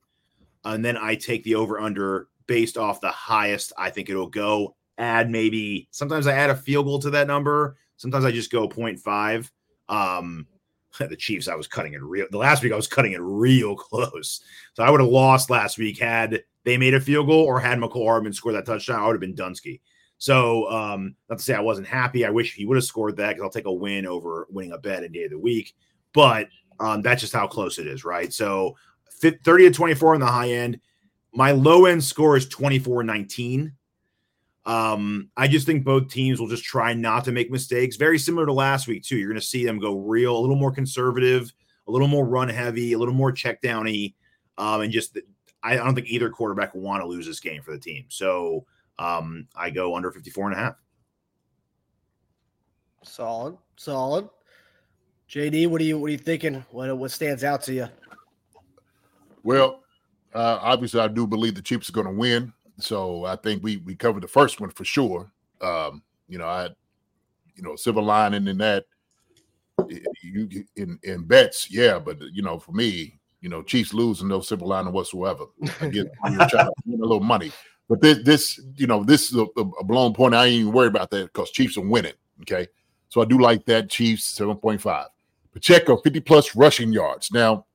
[0.65, 4.75] and then I take the over under based off the highest I think it'll go.
[5.03, 7.77] Add maybe sometimes I add a field goal to that number.
[7.97, 9.51] Sometimes I just go 0.5.
[9.88, 10.47] Um,
[11.01, 12.27] the Chiefs, I was cutting it real.
[12.31, 14.43] The last week I was cutting it real close,
[14.75, 17.79] so I would have lost last week had they made a field goal or had
[17.79, 19.01] Mecole Hardman score that touchdown.
[19.01, 19.81] I would have been Dunsky.
[20.19, 22.25] So, um, not to say I wasn't happy.
[22.25, 24.79] I wish he would have scored that because I'll take a win over winning a
[24.79, 25.75] bet in day of the week.
[26.12, 26.47] But
[26.79, 28.33] um, that's just how close it is, right?
[28.33, 28.77] So,
[29.21, 30.79] 30 to 24 on the high end.
[31.35, 33.73] My low end score is 24 19.
[34.64, 37.96] Um, I just think both teams will just try not to make mistakes.
[37.96, 39.16] Very similar to last week, too.
[39.16, 41.53] You're going to see them go real, a little more conservative,
[41.88, 44.14] a little more run heavy, a little more check downy.
[44.59, 45.18] Um, and just,
[45.62, 48.05] I don't think either quarterback will want to lose this game for the team.
[48.09, 48.66] So,
[48.98, 50.75] um, I go under 54 and a half.
[53.03, 54.29] Solid, solid.
[55.29, 56.64] JD, what are you what are you thinking?
[56.70, 57.88] What what stands out to you?
[59.42, 59.83] Well,
[60.35, 62.53] uh, obviously, I do believe the Chiefs are going to win.
[62.79, 65.31] So I think we we covered the first one for sure.
[65.61, 66.69] Um, you know, I,
[67.55, 68.87] you know, silver lining in that.
[70.23, 74.41] You in in bets, yeah, but you know, for me, you know, Chiefs losing no
[74.41, 75.47] silver lining whatsoever.
[75.81, 77.53] I get trying to win a little money.
[77.89, 80.35] But this, this, you know, this is a, a blown point.
[80.35, 82.15] I ain't even worried about that because Chiefs are winning.
[82.43, 82.69] Okay.
[83.09, 83.91] So I do like that.
[83.91, 85.07] Chiefs 7.5.
[85.53, 87.31] Pacheco, 50 plus rushing yards.
[87.31, 87.67] Now,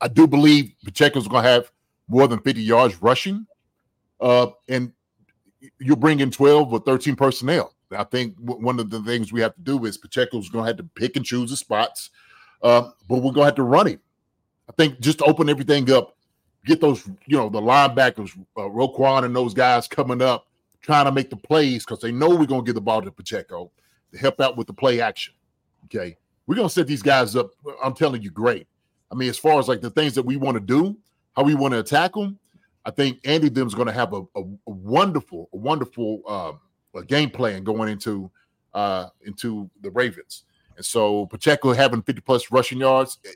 [0.00, 1.70] I do believe Pacheco's going to have
[2.08, 3.46] more than 50 yards rushing.
[4.20, 4.92] Uh, and
[5.78, 7.74] you're bringing 12 or 13 personnel.
[7.90, 10.76] I think one of the things we have to do is Pacheco's going to have
[10.78, 12.10] to pick and choose the spots,
[12.62, 14.00] uh, but we're going to have to run him.
[14.68, 16.14] I think just open everything up
[16.64, 20.46] get those, you know, the linebackers, uh, Roquan and those guys coming up,
[20.80, 23.10] trying to make the plays because they know we're going to give the ball to
[23.10, 23.70] Pacheco
[24.12, 25.34] to help out with the play action.
[25.84, 26.16] Okay.
[26.46, 27.50] We're going to set these guys up.
[27.82, 28.66] I'm telling you, great.
[29.10, 30.96] I mean, as far as like the things that we want to do,
[31.36, 32.38] how we want to attack them,
[32.84, 36.52] I think Andy Them's going to have a, a, a, wonderful, a wonderful uh,
[36.98, 38.30] a game plan going into
[38.74, 40.44] uh, into the Ravens.
[40.76, 43.30] And so Pacheco having 50 plus rushing yards, eh,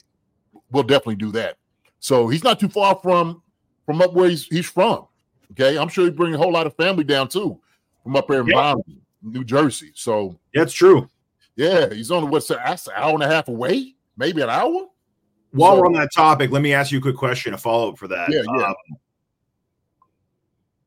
[0.71, 1.57] we'll definitely do that.
[2.01, 3.43] So he's not too far from
[3.87, 5.07] from up where he's he's from.
[5.53, 7.59] Okay, I'm sure he bring a whole lot of family down too
[8.03, 8.75] from up there in yeah.
[9.23, 9.93] New Jersey.
[9.95, 11.09] So that's true.
[11.57, 12.59] Yeah, he's on only what's an
[12.95, 14.87] hour and a half away, maybe an hour.
[15.51, 17.91] While so, we're on that topic, let me ask you a quick question, a follow
[17.91, 18.31] up for that.
[18.31, 18.67] Yeah, yeah.
[18.67, 18.75] Um,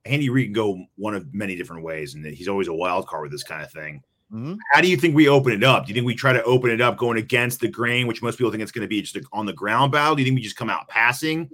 [0.05, 3.23] Andy Reid can go one of many different ways, and he's always a wild card
[3.23, 4.01] with this kind of thing.
[4.33, 4.55] Mm-hmm.
[4.71, 5.85] How do you think we open it up?
[5.85, 8.37] Do you think we try to open it up going against the grain, which most
[8.37, 10.15] people think it's going to be just on the ground battle?
[10.15, 11.49] Do you think we just come out passing?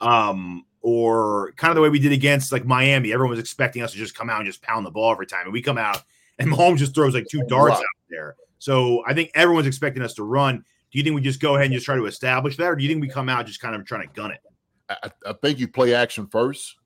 [0.00, 3.92] Um, or kind of the way we did against like Miami, everyone was expecting us
[3.92, 6.02] to just come out and just pound the ball every time, and we come out
[6.38, 8.36] and Mahomes just throws like two darts out there.
[8.58, 10.58] So I think everyone's expecting us to run.
[10.90, 12.82] Do you think we just go ahead and just try to establish that, or do
[12.82, 14.40] you think we come out just kind of trying to gun it?
[14.88, 16.76] I, I think you play action first,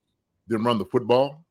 [0.49, 1.45] then run the football.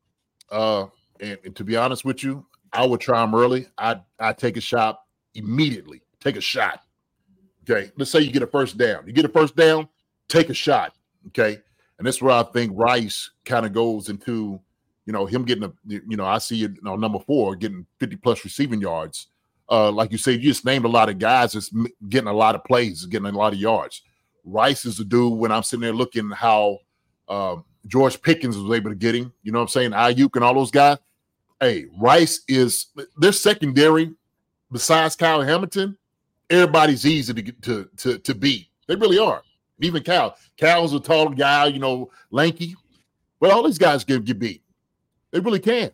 [0.49, 0.87] Uh,
[1.19, 3.67] and, and to be honest with you, I would try them early.
[3.77, 5.01] I I take a shot
[5.33, 6.01] immediately.
[6.19, 6.83] Take a shot.
[7.63, 7.91] Okay.
[7.97, 9.05] Let's say you get a first down.
[9.05, 9.87] You get a first down,
[10.27, 10.93] take a shot.
[11.27, 11.59] Okay.
[11.97, 14.59] And that's where I think Rice kind of goes into,
[15.05, 18.15] you know, him getting a, you know, I see you know, number four getting 50
[18.17, 19.27] plus receiving yards.
[19.69, 21.71] Uh, like you said, you just named a lot of guys that's
[22.09, 24.01] getting a lot of plays, getting a lot of yards.
[24.43, 26.79] Rice is a dude when I'm sitting there looking how
[27.29, 29.91] um, George Pickens was able to get him, you know what I'm saying?
[29.91, 30.97] Aiyuk and all those guys
[31.61, 34.11] hey, Rice is their secondary
[34.71, 35.97] besides Kyle Hamilton.
[36.49, 38.67] Everybody's easy to to to, to beat.
[38.87, 39.41] They really are.
[39.79, 40.35] Even Cal.
[40.57, 42.75] Cal's a tall guy, you know, lanky.
[43.39, 44.63] But all these guys can get beat.
[45.31, 45.91] They really can.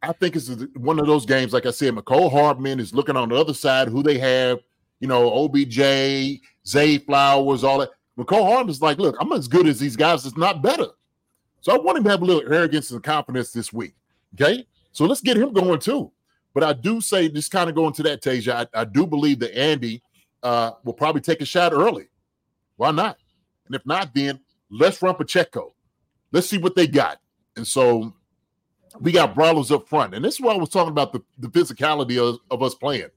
[0.00, 1.52] I think it's one of those games.
[1.52, 3.88] Like I said, Mecole Hardman is looking on the other side.
[3.88, 4.60] Who they have,
[5.00, 7.90] you know, OBJ, Zay Flowers, all that.
[8.16, 10.24] Mecole Hardman's like, look, I'm as good as these guys.
[10.24, 10.86] It's not better.
[11.60, 13.94] So I want him to have a little arrogance and confidence this week.
[14.34, 14.66] Okay.
[14.92, 16.10] So let's get him going too.
[16.54, 19.38] But I do say, just kind of going to that, Tasia, I, I do believe
[19.40, 20.02] that Andy
[20.42, 22.08] uh, will probably take a shot early.
[22.76, 23.18] Why not?
[23.66, 24.40] And if not, then
[24.70, 25.74] let's run Pacheco.
[26.32, 27.20] Let's see what they got.
[27.56, 28.12] And so
[29.00, 30.14] we got brawlers up front.
[30.14, 33.08] And this is why I was talking about the, the physicality of, of us playing.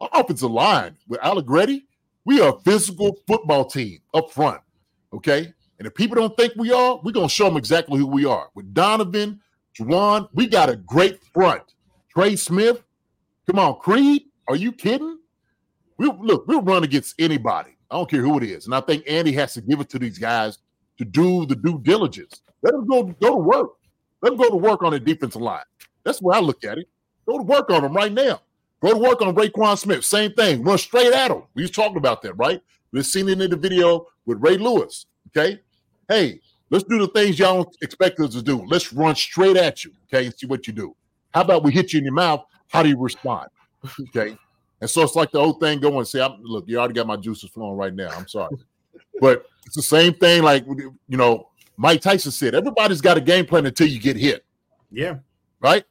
[0.00, 1.86] Our offensive line with Allegretti,
[2.24, 4.60] we are a physical football team up front.
[5.12, 5.52] Okay.
[5.82, 8.24] And if people don't think we are, we're going to show them exactly who we
[8.24, 8.50] are.
[8.54, 9.40] With Donovan,
[9.76, 11.74] Jawaan, we got a great front.
[12.08, 12.84] Trey Smith,
[13.50, 15.18] come on, Creed, are you kidding?
[15.98, 17.76] We look, we'll run against anybody.
[17.90, 18.66] I don't care who it is.
[18.66, 20.58] And I think Andy has to give it to these guys
[20.98, 22.42] to do the due diligence.
[22.62, 23.70] Let them go, go to work.
[24.20, 25.64] Let them go to work on the defensive line.
[26.04, 26.86] That's where I look at it.
[27.26, 28.40] Go to work on them right now.
[28.82, 30.04] Go to work on Roquan Smith.
[30.04, 30.62] Same thing.
[30.62, 31.42] Run straight at him.
[31.54, 32.62] We was talking about that, right?
[32.92, 35.06] We've seen it in the video with Ray Lewis.
[35.36, 35.58] Okay.
[36.12, 38.62] Hey, let's do the things y'all don't expect us to do.
[38.66, 39.92] Let's run straight at you.
[40.04, 40.26] Okay.
[40.26, 40.94] And see what you do.
[41.32, 42.44] How about we hit you in your mouth?
[42.68, 43.48] How do you respond?
[44.08, 44.36] Okay.
[44.82, 47.16] And so it's like the old thing going, say, I'm, look, you already got my
[47.16, 48.10] juices flowing right now.
[48.10, 48.54] I'm sorry.
[49.20, 51.48] but it's the same thing, like, you know,
[51.78, 54.44] Mike Tyson said, everybody's got a game plan until you get hit.
[54.90, 55.16] Yeah.
[55.60, 55.84] Right.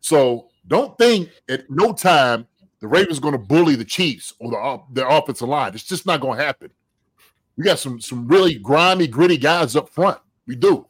[0.00, 2.46] So don't think at no time
[2.80, 5.74] the Ravens going to bully the Chiefs or the uh, their offensive line.
[5.74, 6.70] It's just not going to happen.
[7.58, 10.18] We got some some really grimy, gritty guys up front.
[10.46, 10.86] We do.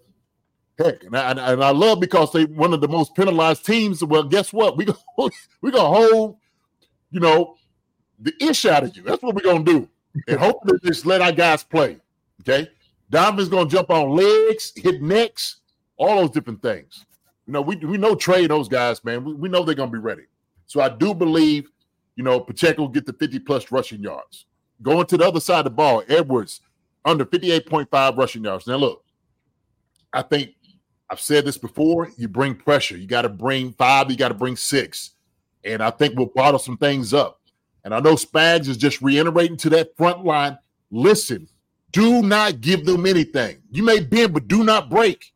[0.78, 4.04] Heck, and I, and I love because they one of the most penalized teams.
[4.04, 4.76] Well, guess what?
[4.76, 4.96] We go
[5.62, 6.36] we gonna hold,
[7.10, 7.56] you know,
[8.20, 9.02] the ish out of you.
[9.02, 9.88] That's what we're gonna do,
[10.28, 11.98] and hopefully just let our guys play.
[12.42, 12.68] Okay,
[13.08, 15.56] Donovan's gonna jump on legs, hit necks,
[15.96, 17.06] all those different things.
[17.46, 19.24] You know, we we know Trey those guys, man.
[19.24, 20.26] We, we know they're gonna be ready.
[20.66, 21.70] So I do believe,
[22.14, 24.44] you know, Pacheco will get the 50 plus rushing yards.
[24.82, 26.60] Going to the other side of the ball, Edwards
[27.04, 28.66] under 58.5 rushing yards.
[28.66, 29.04] Now look,
[30.12, 30.50] I think
[31.10, 32.10] I've said this before.
[32.16, 32.96] You bring pressure.
[32.96, 34.10] You got to bring five.
[34.10, 35.12] You got to bring six.
[35.64, 37.40] And I think we'll bottle some things up.
[37.84, 40.58] And I know Spags is just reiterating to that front line.
[40.90, 41.48] Listen,
[41.92, 43.62] do not give them anything.
[43.70, 45.32] You may bend, but do not break.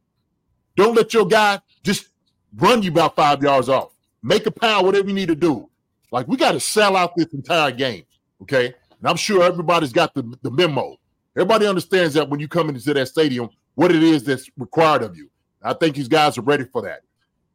[0.76, 2.09] Don't let your guy just
[2.57, 3.92] run you about five yards off.
[4.22, 5.68] Make a pound, whatever you need to do.
[6.11, 8.05] Like we got to sell out this entire game.
[8.42, 8.74] Okay.
[9.02, 10.96] And I'm sure everybody's got the, the memo.
[11.36, 15.16] Everybody understands that when you come into that stadium, what it is that's required of
[15.16, 15.28] you.
[15.60, 17.00] I think these guys are ready for that.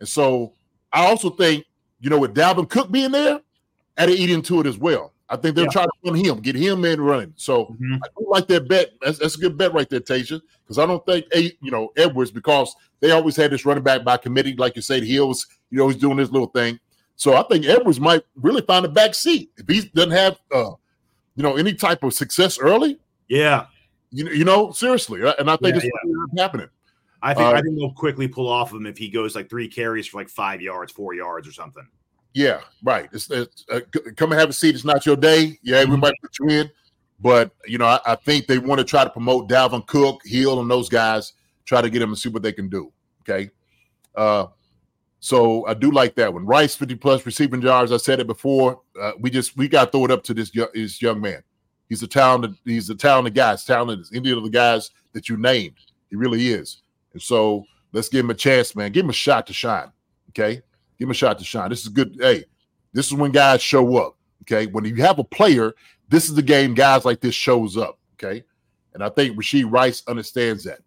[0.02, 0.54] And so
[0.92, 1.66] I also think,
[2.02, 3.40] you know, with Dalvin Cook being there,
[3.98, 5.14] add an eat into it as well.
[5.30, 5.72] I think they're yeah.
[5.72, 7.34] trying to run him, get him in running.
[7.38, 7.96] So mm-hmm.
[7.96, 8.92] I do like that bet.
[9.02, 12.32] That's, that's, a good bet right there, Tasia, because I don't think you know Edwards
[12.32, 15.04] because they always had this running back by committee, like you said.
[15.04, 16.80] He was, you know, he's doing his little thing.
[17.18, 20.72] So I think Edwards might really find a back seat if he doesn't have, uh,
[21.38, 23.00] you know, any type of success early.
[23.30, 23.68] Yeah,
[24.12, 26.44] you, you know, seriously, uh, and I think yeah, it's yeah.
[26.44, 26.70] happening.
[27.22, 29.50] I think uh, I think they'll quickly pull off of him if he goes like
[29.50, 31.88] three carries for like five yards, four yards, or something.
[32.34, 33.10] Yeah, right.
[33.14, 33.80] It's, it's uh,
[34.16, 34.76] come and have a seat.
[34.76, 35.58] It's not your day.
[35.64, 35.92] Yeah, mm-hmm.
[35.94, 36.72] we might put you in,
[37.20, 40.60] but you know, I, I think they want to try to promote Dalvin Cook, Hill,
[40.60, 41.34] and those guys.
[41.66, 42.92] Try to get them and see what they can do.
[43.22, 43.50] Okay.
[44.16, 44.48] Uh,
[45.20, 46.46] so I do like that one.
[46.46, 47.92] Rice 50 plus receiving yards.
[47.92, 48.82] I said it before.
[49.00, 51.44] Uh, we just we got to throw it up to this young, this young man.
[51.90, 52.56] He's a talented.
[52.66, 53.52] He's a talented guy.
[53.52, 55.76] He's talented as any of the guys that you named.
[56.10, 56.82] He really is.
[57.14, 58.92] And so let's give him a chance, man.
[58.92, 59.92] Give him a shot to shine.
[60.30, 60.62] Okay.
[61.00, 61.70] Give him a shot to shine.
[61.70, 62.18] This is good.
[62.20, 62.46] Hey,
[62.94, 64.18] this is when guys show up.
[64.44, 64.68] Okay.
[64.68, 65.74] When you have a player,
[66.10, 67.98] this is the game guys like this shows up.
[68.14, 68.44] Okay.
[68.94, 70.80] And I think Rashee Rice understands that.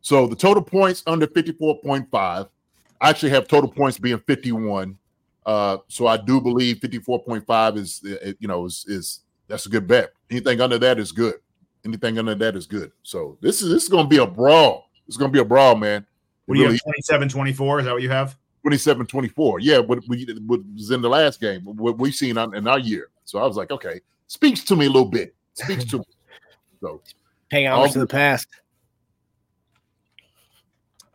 [0.00, 2.48] So the total points under 54.5.
[3.02, 4.96] I actually have total points being 51.
[5.44, 9.86] Uh, so I do believe 54.5 is uh, you know is is that's a good
[9.86, 10.12] bet.
[10.30, 11.34] Anything under that is good.
[11.84, 12.92] Anything under that is good.
[13.02, 14.88] So this is this is gonna be a brawl.
[15.12, 16.06] It's going to be a brawl, man.
[16.46, 16.94] What do you really, have?
[17.18, 17.80] 27 24?
[17.80, 18.36] Is that what you have?
[18.62, 19.60] 27 24.
[19.60, 22.78] Yeah, what, we, what was in the last game, what we've seen on, in our
[22.78, 23.10] year.
[23.24, 25.34] So I was like, okay, speaks to me a little bit.
[25.54, 26.04] Speaks to me.
[26.80, 27.02] So
[27.50, 28.48] hang on to the past.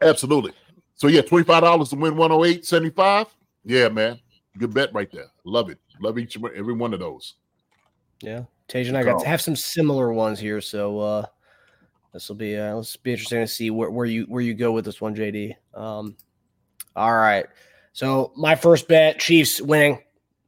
[0.02, 0.54] Absolutely.
[0.98, 3.28] So yeah, $25 to win one hundred eight seventy five.
[3.64, 4.20] Yeah, man.
[4.58, 5.28] Good bet right there.
[5.46, 5.80] Love it.
[6.02, 7.36] Love each and every one of those.
[8.22, 8.44] Yeah.
[8.68, 10.60] Tage and I got to have some similar ones here.
[10.60, 11.26] So uh
[12.14, 14.72] this will be uh, let's be interesting to see where, where you where you go
[14.72, 15.56] with this one, JD.
[15.76, 16.16] Um,
[16.96, 17.46] all right.
[17.94, 20.00] So my first bet, Chiefs winning.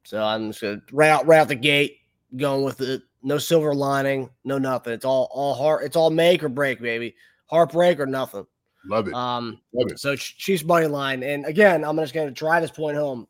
[0.04, 1.98] So I'm just gonna right out right out the gate,
[2.36, 3.04] going with it.
[3.22, 4.94] No silver lining, no nothing.
[4.94, 5.84] It's all all heart.
[5.84, 7.16] It's all make or break, baby.
[7.46, 8.48] Heartbreak or nothing.
[8.86, 9.14] Love it.
[9.14, 10.00] Um, Love it.
[10.00, 13.28] So Chiefs money line, and again, I'm just gonna drive this point home.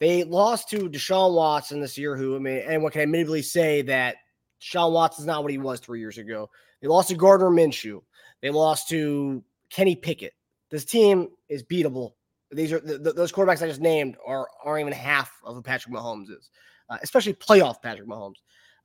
[0.00, 3.82] They lost to Deshaun Watson this year, who I mean, anyone can I admittedly say
[3.82, 4.16] that
[4.60, 6.50] Deshaun Watson's not what he was three years ago.
[6.80, 8.02] They lost to Gardner Minshew.
[8.42, 10.34] They lost to Kenny Pickett.
[10.70, 12.12] This team is beatable.
[12.50, 16.30] These are those quarterbacks I just named are aren't even half of what Patrick Mahomes
[16.30, 16.50] is,
[16.88, 18.36] uh, especially playoff Patrick Mahomes.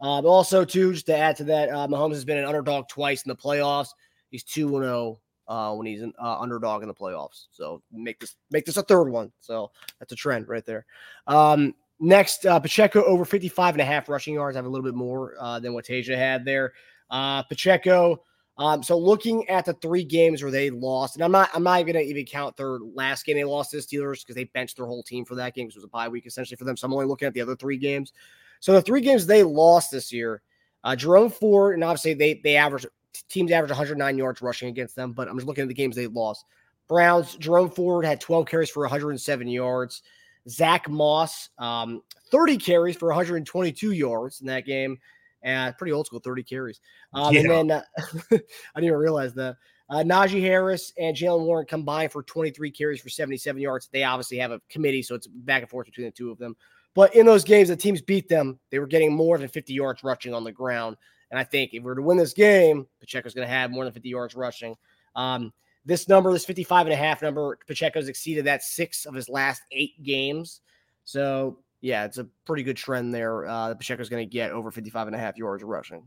[0.02, 2.88] Uh, but also, too, just to add to that, uh, Mahomes has been an underdog
[2.88, 3.90] twice in the playoffs.
[4.30, 7.48] He's two and zero uh, when he's an uh, underdog in the playoffs.
[7.52, 9.32] So make this make this a third one.
[9.40, 10.86] So that's a trend right there.
[11.28, 14.56] Um, next, uh, Pacheco over 55 and a half rushing yards.
[14.56, 16.74] I have a little bit more uh, than what Tasia had there.
[17.10, 18.24] Uh, Pacheco.
[18.60, 21.86] Um, so looking at the three games where they lost, and I'm not I'm not
[21.86, 24.86] gonna even count their last game they lost to the Steelers because they benched their
[24.86, 26.78] whole team for that game it was a bye week essentially for them.
[26.78, 28.14] So I'm only looking at the other three games.
[28.60, 30.42] So the three games they lost this year,
[30.84, 32.86] uh, Jerome Ford, and obviously they they average
[33.30, 36.08] teams average 109 yards rushing against them, but I'm just looking at the games they
[36.08, 36.46] lost.
[36.88, 40.02] Browns, Jerome Ford had 12 carries for 107 yards.
[40.48, 42.02] Zach Moss, um,
[42.32, 44.98] 30 carries for 122 yards in that game.
[45.42, 46.82] And pretty old school, 30 carries.
[47.14, 47.42] Um, Yeah.
[47.42, 47.82] And then uh,
[48.32, 48.38] I
[48.76, 49.58] didn't even realize that.
[49.90, 53.90] Uh, Najee Harris and Jaylen Warren combined for 23 carries for 77 yards.
[53.92, 56.56] They obviously have a committee, so it's back and forth between the two of them.
[56.94, 58.60] But in those games, the teams beat them.
[58.70, 60.98] They were getting more than 50 yards rushing on the ground.
[61.32, 63.84] And I think if we were to win this game, Pacheco's going to have more
[63.84, 64.76] than 50 yards rushing.
[65.16, 65.54] Um,
[65.86, 69.62] this number, this 55 and a half number, Pacheco's exceeded that six of his last
[69.72, 70.62] eight games.
[71.06, 73.48] So, yeah, it's a pretty good trend there.
[73.48, 76.04] Uh, Pacheco's going to get over 55 and a half yards rushing.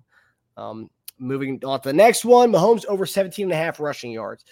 [0.56, 4.44] Um, moving on to the next one, Mahomes over 17 and a half rushing yards.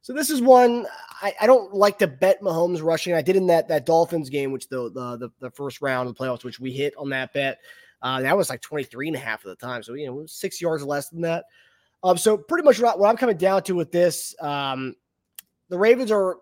[0.00, 0.86] So this is one
[1.20, 3.14] I, I don't like to bet Mahomes rushing.
[3.14, 6.14] I did in that that Dolphins game, which the the the, the first round of
[6.14, 7.58] the playoffs, which we hit on that bet.
[8.02, 9.82] Uh, that was like 23 and a half at the time.
[9.82, 11.44] So, you know, six yards less than that.
[12.02, 14.94] Um, so pretty much what I'm coming down to with this, um,
[15.68, 16.36] the Ravens are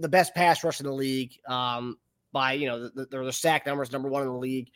[0.00, 1.96] the best pass rush in the league um,
[2.32, 4.70] by, you know, the, the, the sack numbers, number one in the league.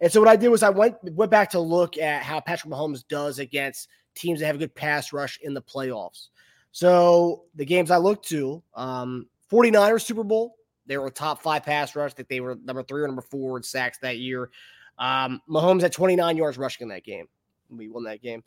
[0.00, 2.72] And so what I did was I went went back to look at how Patrick
[2.72, 6.28] Mahomes does against teams that have a good pass rush in the playoffs.
[6.72, 10.56] So the games I looked to, um, 49ers Super Bowl,
[10.86, 12.12] they were top five pass rush.
[12.14, 14.50] That they were number three or number four in sacks that year.
[14.98, 17.26] Um, Mahomes had 29 yards rushing in that game.
[17.70, 18.42] We won that game.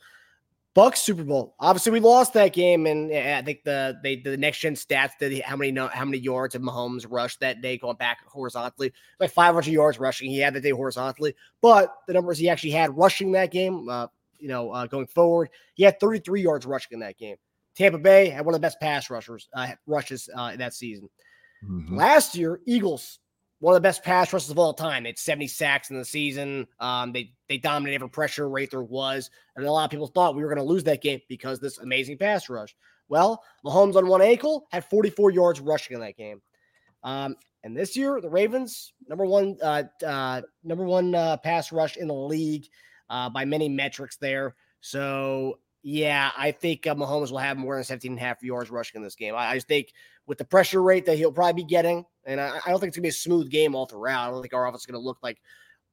[0.76, 1.56] Bucks Super Bowl.
[1.60, 5.12] Obviously, we lost that game, and uh, I think the they the next gen stats
[5.20, 9.32] did how many how many yards of Mahomes rushed that day going back horizontally, like
[9.32, 10.30] 500 yards rushing.
[10.30, 14.08] He had that day horizontally, but the numbers he actually had rushing that game, uh,
[14.38, 17.36] you know, uh, going forward, he had 33 yards rushing in that game.
[17.76, 21.10] Tampa Bay had one of the best pass rushers uh, rushes uh, that season.
[21.98, 23.20] Last year, Eagles
[23.60, 25.06] one of the best pass rushes of all time.
[25.06, 26.68] It's 70 sacks in the season.
[26.80, 30.36] Um, they they dominated every pressure rate there was, and a lot of people thought
[30.36, 32.76] we were going to lose that game because this amazing pass rush.
[33.10, 36.42] Well, Mahomes on one ankle had 44 yards rushing in that game.
[37.04, 41.98] Um, and this year, the Ravens number one uh, uh, number one uh, pass rush
[41.98, 42.68] in the league
[43.10, 44.56] uh, by many metrics there.
[44.82, 48.70] So yeah, I think uh, Mahomes will have more than 17 and a half yards
[48.70, 49.36] rushing in this game.
[49.36, 49.94] I, I just think
[50.28, 52.98] with the pressure rate that he'll probably be getting, and I, I don't think it's
[52.98, 54.28] gonna be a smooth game all throughout.
[54.28, 55.38] I don't think our offense is gonna look like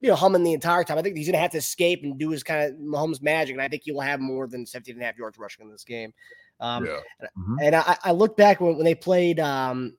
[0.00, 0.98] you know humming the entire time.
[0.98, 3.62] I think he's gonna have to escape and do his kind of Mahomes magic, and
[3.62, 5.84] I think he will have more than 17 and a half yards rushing in this
[5.84, 6.12] game.
[6.60, 6.98] Um, Yeah.
[7.20, 9.40] and- And I, I look back when, when they played.
[9.40, 9.96] Um,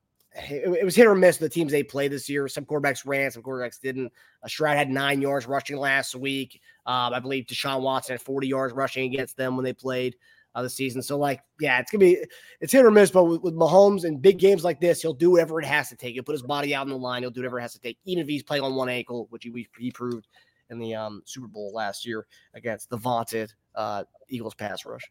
[0.50, 2.48] it, was hit or miss the teams they played this year.
[2.48, 4.12] Some quarterbacks ran, some quarterbacks didn't.
[4.44, 6.62] Uh, Stroud had nine yards rushing last week.
[6.86, 10.16] Um, I believe Deshaun Watson had 40 yards rushing against them when they played
[10.56, 11.02] uh, the season.
[11.02, 12.18] So, like, yeah, it's gonna be
[12.62, 13.12] it's hit or miss.
[13.12, 15.96] But with, with Mahomes in big games like this, he'll do whatever it has to
[15.96, 16.14] take.
[16.14, 17.24] He'll put his body out on the line.
[17.24, 19.44] He'll do whatever it has to take, even if he's playing on one ankle, which
[19.44, 20.28] he, he proved
[20.70, 25.04] in the um, Super Bowl last year against the vaunted uh, Eagles pass rush.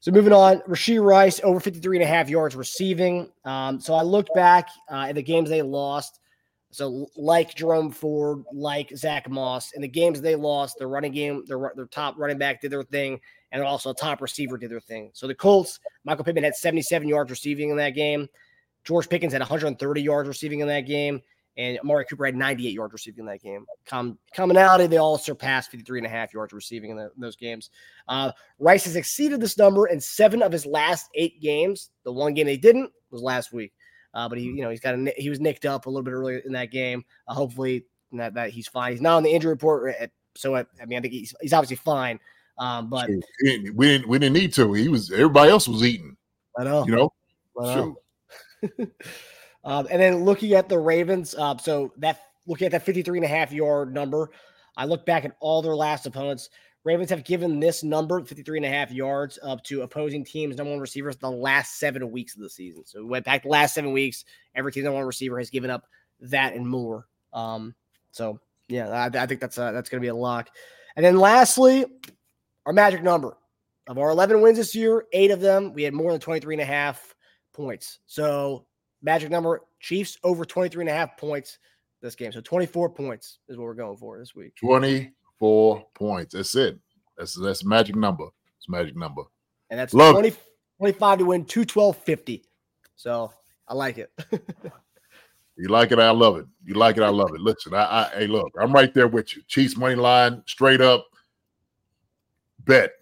[0.00, 3.30] So moving on, Rashee Rice over 53 and a half yards receiving.
[3.44, 6.20] Um, so I looked back uh, at the games they lost.
[6.70, 11.42] So like Jerome Ford, like Zach Moss, in the games they lost, their running game,
[11.46, 13.18] their, their top running back did their thing,
[13.52, 15.10] and also a top receiver did their thing.
[15.14, 18.28] So the Colts, Michael Pittman had 77 yards receiving in that game.
[18.84, 21.20] George Pickens had 130 yards receiving in that game.
[21.58, 23.66] And Amari Cooper had 98 yards receiving in that game.
[23.84, 27.34] Com- commonality, they all surpassed 53 and a half yards receiving in, the, in those
[27.34, 27.70] games.
[28.06, 28.30] Uh,
[28.60, 31.90] Rice has exceeded this number in seven of his last eight games.
[32.04, 33.72] The one game they didn't was last week.
[34.14, 36.12] Uh, but he, you know, he's got a, he was nicked up a little bit
[36.12, 37.04] earlier in that game.
[37.26, 38.92] Uh, hopefully that, that he's fine.
[38.92, 40.06] He's not on the injury report, uh,
[40.36, 42.20] so I, I mean, I think he's, he's obviously fine.
[42.58, 44.72] Um, but We didn't, we didn't need to.
[44.72, 46.16] He was everybody else was eating.
[46.58, 46.86] I know.
[46.86, 47.12] You know?
[47.60, 47.96] I Sure.
[49.68, 53.24] um, and then looking at the Ravens, uh, so that looking at that 53 and
[53.26, 54.30] a half yard number,
[54.78, 56.48] I look back at all their last opponents.
[56.84, 60.70] Ravens have given this number, 53 and a half yards, up to opposing teams' number
[60.70, 62.82] one receivers the last seven weeks of the season.
[62.86, 64.24] So we went back the last seven weeks.
[64.54, 65.84] Every team's number one receiver has given up
[66.20, 67.06] that and more.
[67.34, 67.74] Um,
[68.10, 70.48] so yeah, I, I think that's uh that's going to be a lock.
[70.96, 71.84] And then lastly,
[72.64, 73.36] our magic number
[73.86, 76.62] of our 11 wins this year, eight of them, we had more than 23 and
[76.62, 77.14] a half
[77.52, 77.98] points.
[78.06, 78.64] So
[79.02, 81.58] magic number, Chiefs over 23 and a half points
[82.00, 82.32] this game.
[82.32, 84.54] So 24 points is what we're going for this week.
[84.56, 86.34] 24 points.
[86.34, 86.78] That's it.
[87.16, 88.26] That's that's magic number.
[88.58, 89.22] It's magic number.
[89.70, 90.32] And that's Love 20,
[90.78, 92.42] 25 to win 212.50.
[92.96, 93.32] So
[93.66, 94.12] I like it.
[95.60, 96.46] You like it, I love it.
[96.64, 97.40] You like it, I love it.
[97.40, 99.42] Listen, I, I hey, look, I'm right there with you.
[99.48, 101.04] Chiefs money line, straight up
[102.68, 102.92] bet.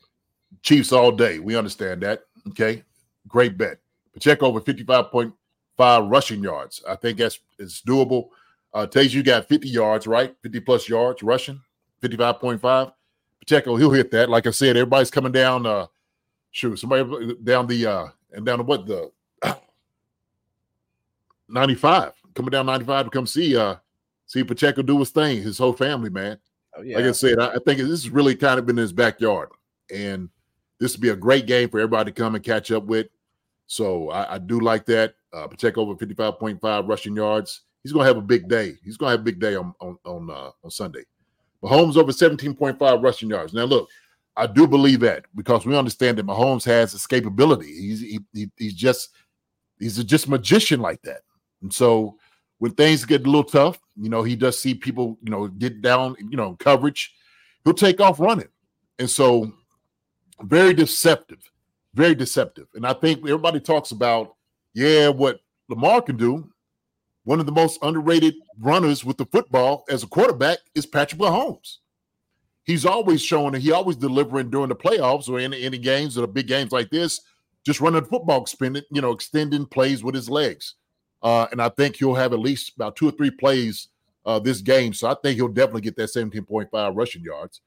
[0.62, 1.38] Chiefs all day.
[1.38, 2.22] We understand that.
[2.48, 2.82] Okay.
[3.28, 3.78] Great bet.
[4.14, 4.60] Pacheco over
[5.78, 6.82] 55.5 rushing yards.
[6.88, 8.28] I think that's it's doable.
[8.74, 10.34] Uh Tays, you got 50 yards, right?
[10.42, 11.60] 50 plus yards rushing,
[12.02, 12.92] 55.5.
[13.40, 14.28] Pacheco, he'll hit that.
[14.28, 15.66] Like I said, everybody's coming down.
[15.66, 15.86] Uh
[16.50, 19.10] shoot, somebody down the uh and down to what the
[21.48, 23.76] 95 coming down 95 to come see uh
[24.26, 26.38] see Pacheco do his thing, his whole family, man.
[26.76, 28.92] Oh, Like I said, I, I think this is really kind of been in his
[28.92, 29.48] backyard.
[29.94, 30.28] And
[30.78, 33.06] this would be a great game for everybody to come and catch up with.
[33.66, 35.14] So I, I do like that.
[35.32, 37.62] Uh, Pacheco over 55.5 rushing yards.
[37.82, 38.74] He's going to have a big day.
[38.84, 41.04] He's going to have a big day on on on, uh, on Sunday.
[41.62, 43.52] Mahomes over 17.5 rushing yards.
[43.52, 43.88] Now, look,
[44.36, 47.66] I do believe that because we understand that Mahomes has escapability.
[47.66, 49.10] He's he, he, he's just
[49.78, 51.22] he's a just magician like that.
[51.62, 52.18] And so
[52.58, 55.80] when things get a little tough, you know, he does see people, you know, get
[55.80, 57.14] down, you know, coverage.
[57.64, 58.48] He'll take off running.
[58.98, 59.52] And so
[60.42, 61.50] very deceptive,
[61.96, 62.68] very deceptive.
[62.74, 64.34] And I think everybody talks about,
[64.74, 66.50] yeah, what Lamar can do.
[67.24, 71.78] One of the most underrated runners with the football as a quarterback is Patrick Mahomes.
[72.64, 76.26] He's always showing that he always delivering during the playoffs or any, any games or
[76.26, 77.20] big games like this,
[77.64, 80.74] just running the football, spinning, you know, extending plays with his legs.
[81.22, 83.88] Uh, and I think he'll have at least about two or three plays
[84.26, 84.92] uh, this game.
[84.92, 87.60] So I think he'll definitely get that 17.5 rushing yards.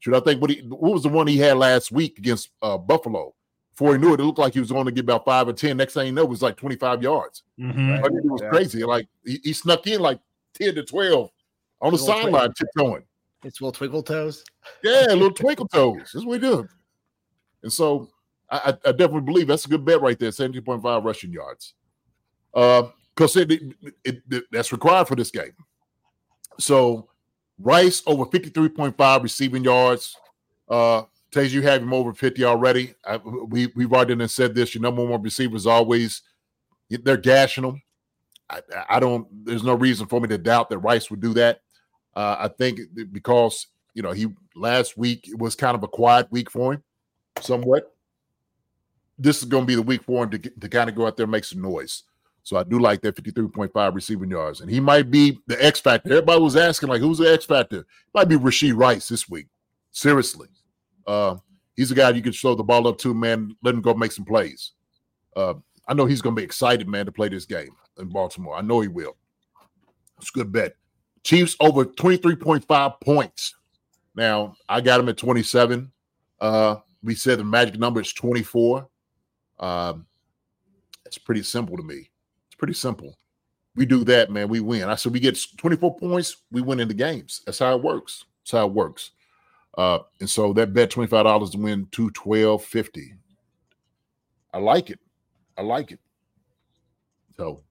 [0.00, 2.78] Should I think what he what was the one he had last week against uh,
[2.78, 3.34] Buffalo?
[3.78, 5.52] Before he knew it, it looked like he was going to get about five or
[5.52, 5.76] ten.
[5.76, 7.44] Next thing you know, it was like 25 yards.
[7.60, 8.04] Mhm.
[8.04, 8.48] I mean, it was Yeah.
[8.48, 8.82] crazy.
[8.82, 10.18] Like he, he snuck in like
[10.54, 11.30] 10 to 12
[11.80, 13.04] on the sideline, tiptoeing.
[13.44, 14.42] It's little twinkle toes.
[14.82, 16.10] Yeah, little twinkle toes.
[16.12, 16.66] That's what we do.
[17.62, 18.08] And so
[18.50, 21.74] I, I, I definitely believe that's a good bet right there, 17.5 rushing yards.
[22.52, 25.54] Uh, because it, it, it- that's required for this game.
[26.58, 27.08] So
[27.60, 30.16] Rice over 53.5 receiving yards.
[30.68, 32.94] Uh Tays, you have him over 50 already.
[33.04, 34.74] I, we we've already done said this.
[34.74, 36.22] Your number one receiver is always
[36.88, 37.82] they're gashing them.
[38.48, 39.26] I, I don't.
[39.44, 41.60] There's no reason for me to doubt that Rice would do that.
[42.16, 42.80] Uh, I think
[43.12, 46.82] because you know he last week it was kind of a quiet week for him,
[47.40, 47.94] somewhat.
[49.18, 51.16] This is going to be the week for him to to kind of go out
[51.16, 52.04] there and make some noise.
[52.42, 56.10] So I do like that 53.5 receiving yards, and he might be the X factor.
[56.10, 57.84] Everybody was asking like, who's the X factor?
[58.14, 59.48] Might be Rashee Rice this week.
[59.90, 60.48] Seriously,
[61.08, 61.36] uh,
[61.74, 63.56] he's a guy you can throw the ball up to, man.
[63.62, 64.72] Let him go make some plays.
[65.34, 65.54] Uh,
[65.88, 68.54] I know he's going to be excited, man, to play this game in Baltimore.
[68.54, 69.16] I know he will.
[70.18, 70.74] It's a good bet.
[71.24, 73.54] Chiefs over 23.5 points.
[74.14, 75.90] Now, I got him at 27.
[76.40, 78.86] Uh, we said the magic number is 24.
[79.58, 80.06] Um,
[81.06, 82.10] it's pretty simple to me.
[82.48, 83.16] It's pretty simple.
[83.76, 84.48] We do that, man.
[84.48, 84.88] We win.
[84.88, 87.42] I said we get 24 points, we win in the games.
[87.46, 88.24] That's how it works.
[88.42, 89.12] That's how it works.
[89.78, 93.12] Uh, and so that bet $25 to win 212.50.
[94.52, 94.98] I like it.
[95.56, 96.00] I like it.
[97.36, 97.62] So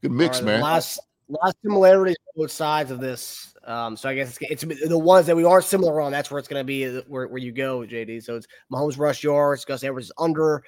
[0.00, 0.60] good mix, right, man.
[0.60, 3.54] A lot, of, lot of similarities on both sides of this.
[3.64, 6.10] Um, so I guess it's, it's the ones that we are similar on.
[6.10, 8.22] That's where it's going to be where, where you go, JD.
[8.22, 10.64] So it's Mahomes rush yards, Gus Edwards is under.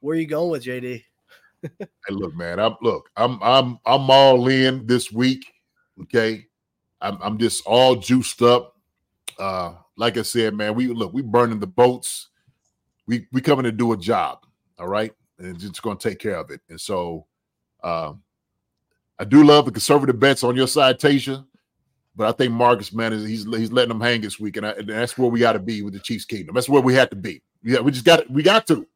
[0.00, 1.02] Where are you going with JD?
[2.06, 2.60] Hey, look, man.
[2.60, 3.10] I'm look.
[3.16, 5.44] I'm I'm I'm all in this week.
[6.02, 6.46] Okay,
[7.00, 8.77] I'm I'm just all juiced up.
[9.38, 10.74] Uh, like I said, man.
[10.74, 11.12] We look.
[11.12, 12.28] We burning the boats.
[13.06, 14.40] We we coming to do a job.
[14.78, 16.60] All right, and just going to take care of it.
[16.68, 17.26] And so,
[17.82, 18.22] um,
[19.18, 21.44] I do love the conservative bets on your side, Tasia.
[22.14, 24.70] But I think Marcus, man, is he's he's letting them hang this week, and, I,
[24.70, 26.54] and that's where we got to be with the Chiefs Kingdom.
[26.54, 27.42] That's where we have to be.
[27.62, 28.86] Yeah, we just got we got to.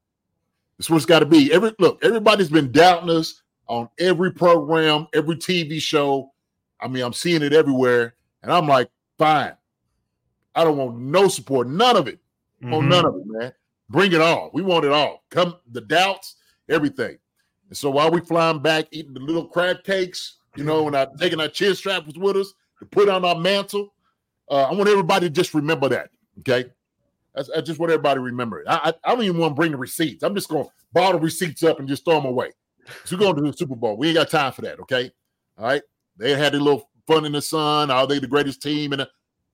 [0.77, 1.53] That's what it's got to be.
[1.53, 6.33] Every look, everybody's been doubting us on every program, every TV show.
[6.81, 9.53] I mean, I'm seeing it everywhere, and I'm like, fine.
[10.55, 12.19] I don't want no support, none of it.
[12.63, 12.89] Want Mhm.
[12.89, 13.53] none of it, man.
[13.89, 14.51] Bring it all.
[14.53, 15.25] We want it all.
[15.31, 16.37] Come the doubts,
[16.69, 17.19] everything.
[17.69, 21.07] And so while we flying back, eating the little crab cakes, you know, and I
[21.19, 23.95] taking our chin straps with us to put on our mantle,
[24.51, 26.11] uh, I want everybody to just remember that.
[26.41, 26.71] Okay.
[27.35, 28.67] That's, I just want everybody to remember it.
[28.69, 30.23] I, I, I don't even want to bring the receipts.
[30.23, 32.51] I'm just going to bottle receipts up and just throw them away.
[33.05, 33.97] So we're going to the Super Bowl.
[33.97, 34.79] We ain't got time for that.
[34.81, 35.11] Okay.
[35.57, 35.83] All right.
[36.19, 37.91] They had a little fun in the sun.
[37.91, 38.93] Are they the greatest team?
[38.93, 39.07] And,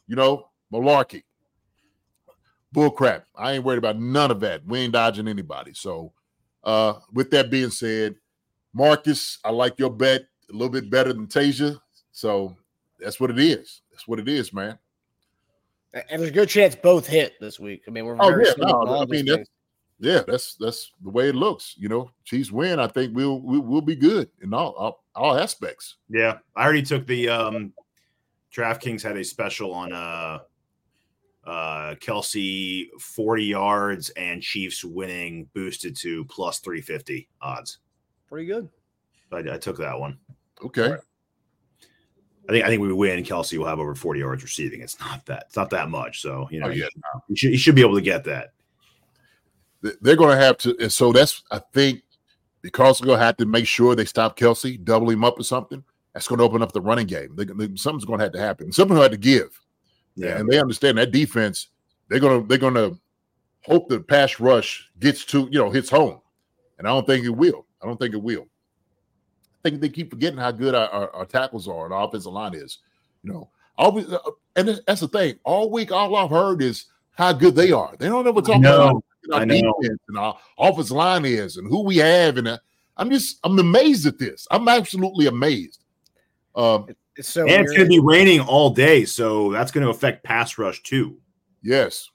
[0.09, 1.23] you know, malarkey.
[2.75, 3.23] Bullcrap.
[3.37, 4.67] I ain't worried about none of that.
[4.67, 5.73] We ain't dodging anybody.
[5.75, 6.13] So,
[6.65, 8.17] uh, with that being said,
[8.75, 11.79] Marcus, I like your bet a little bit better than Tasia.
[12.13, 12.57] So
[12.99, 13.83] that's what it is.
[13.91, 14.79] That's what it is, man.
[15.95, 17.85] And there's a good chance both hit this week.
[17.89, 19.49] I mean, we're Oh yeah, no, I mean that's
[20.01, 21.75] yeah, that's that's the way it looks.
[21.79, 22.79] You know, Chiefs win.
[22.79, 25.97] I think we'll we'll, we'll be good in all, all all aspects.
[26.09, 27.73] Yeah, I already took the um
[28.55, 30.41] DraftKings had a special on uh
[31.49, 37.79] uh Kelce 40 yards and Chiefs winning boosted to plus 350 odds.
[38.29, 38.69] Pretty good.
[39.33, 40.19] I, I took that one.
[40.65, 40.95] Okay.
[42.49, 43.23] I think I think we win.
[43.25, 44.81] Kelce will have over 40 yards receiving.
[44.81, 46.23] It's not that it's not that much.
[46.23, 46.87] So you know, Oh, yeah,
[47.29, 48.53] you, should, you should be able to get that.
[49.83, 52.03] They- They're going to have to, and so that's I think
[52.63, 55.45] because they're going to have to make sure they stop Kelce, double him up or
[55.45, 55.85] something.
[56.15, 57.37] That's going to open up the running game.
[57.37, 58.73] They, they, something's going to have to happen.
[58.73, 59.59] Something had to give.
[60.19, 60.39] Yeah.
[60.39, 61.69] and they understand that defense.
[62.09, 62.93] They're gonna they're gonna
[63.65, 66.21] hope the pass rush gets to you know hits home,
[66.79, 67.67] and I don't think it will.
[67.83, 68.43] I don't think it will.
[68.43, 72.33] I think they keep forgetting how good our, our, our tackles are and our offensive
[72.33, 72.79] line is.
[73.23, 74.19] You know, always, uh,
[74.57, 75.39] and that's the thing.
[75.45, 77.95] All week, all I've heard is how good they are.
[77.99, 79.03] They don't ever talk about
[79.33, 82.39] our I defense and our offensive line is and who we have.
[82.39, 82.59] And uh,
[82.97, 84.47] I'm just I'm amazed at this.
[84.51, 85.85] I'm absolutely amazed.
[86.55, 86.89] Um,
[87.19, 90.25] It's so and it's going to be raining all day, so that's going to affect
[90.25, 91.19] pass rush too.
[91.63, 92.09] Yes,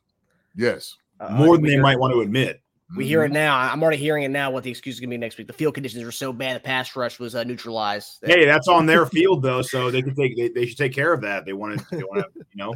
[0.56, 0.96] yes,
[1.32, 2.60] more than they hear- might want to admit.
[2.96, 3.34] We hear it Mm-hmm.
[3.34, 3.58] now.
[3.58, 4.52] I'm already hearing it now.
[4.52, 5.48] What the excuse is going to be next week?
[5.48, 8.20] The field conditions were so bad, the pass rush was uh, neutralized.
[8.24, 11.12] Hey, that's on their field though, so they can take they, they should take care
[11.12, 11.44] of that.
[11.46, 12.76] They want to, they want to, you know,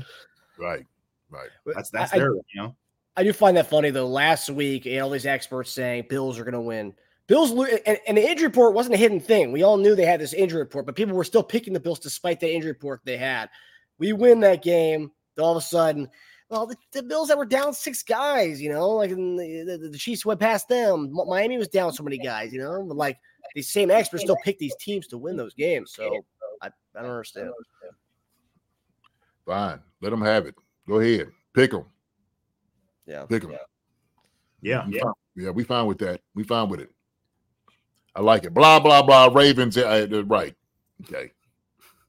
[0.58, 0.86] right,
[1.30, 1.50] right.
[1.68, 2.76] That's that's I- I- their, you know.
[3.16, 4.08] I do find that funny though.
[4.08, 6.94] Last week, you all these experts saying Bills are going to win.
[7.28, 9.52] Bills and, and the injury report wasn't a hidden thing.
[9.52, 12.00] We all knew they had this injury report, but people were still picking the Bills
[12.00, 13.50] despite the injury report they had.
[14.00, 15.12] We win that game.
[15.38, 16.10] All of a sudden,
[16.50, 19.98] well, the, the Bills that were down six guys, you know, like the, the, the
[19.98, 21.14] Chiefs went past them.
[21.14, 23.20] Miami was down so many guys, you know, but like
[23.54, 25.94] these same experts still pick these teams to win those games.
[25.94, 26.24] So
[26.62, 27.52] I, I don't understand.
[29.46, 29.80] Fine.
[30.02, 30.56] Let them have it.
[30.88, 31.28] Go ahead.
[31.54, 31.86] Pick them.
[33.06, 33.26] Yeah.
[33.26, 33.52] Pick them.
[34.62, 34.88] Yeah.
[34.90, 35.12] Yeah.
[35.36, 35.52] Yeah.
[35.52, 36.22] We fine with that.
[36.34, 36.92] We fine with it.
[38.18, 38.54] I like it.
[38.54, 39.28] Blah, blah, blah.
[39.32, 39.78] Ravens.
[39.78, 40.56] Uh, uh, right.
[41.04, 41.32] Okay.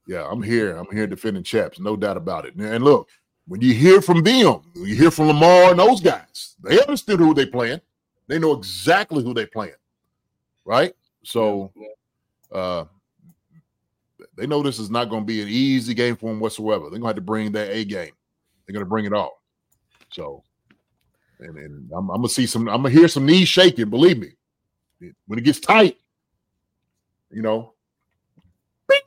[0.06, 0.26] Yeah.
[0.26, 0.74] I'm here.
[0.74, 1.78] I'm here defending chaps.
[1.78, 2.54] No doubt about it.
[2.54, 3.10] And look,
[3.46, 7.20] when you hear from them, when you hear from Lamar and those guys, they understood
[7.20, 7.82] who they playing.
[8.26, 9.74] They know exactly who they playing.
[10.64, 10.94] Right.
[11.24, 11.72] So,
[12.50, 12.84] uh,
[14.34, 16.84] they know this is not going to be an easy game for them whatsoever.
[16.84, 18.12] They're going to have to bring their A game.
[18.66, 19.42] They're going to bring it all.
[20.10, 20.42] So,
[21.38, 23.90] and, and I'm, I'm going to see some, I'm going to hear some knees shaking.
[23.90, 24.32] Believe me,
[25.26, 25.96] when it gets tight,
[27.30, 27.74] you know,
[28.88, 29.02] beep,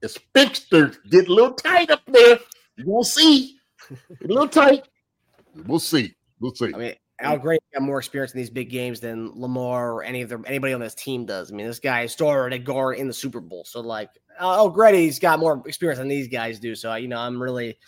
[0.00, 2.38] the sphincter get a little tight up there.
[2.76, 3.58] You won't see.
[3.90, 4.88] A little tight.
[5.66, 6.14] We'll see.
[6.40, 6.72] We'll see.
[6.74, 7.42] I mean, Al mm.
[7.42, 10.72] Gray got more experience in these big games than Lamar or any of the anybody
[10.72, 11.52] on this team does.
[11.52, 14.10] I mean, this guy started at guard in the Super Bowl, so like
[14.40, 16.74] Allegretti's got more experience than these guys do.
[16.74, 17.78] So you know, I'm really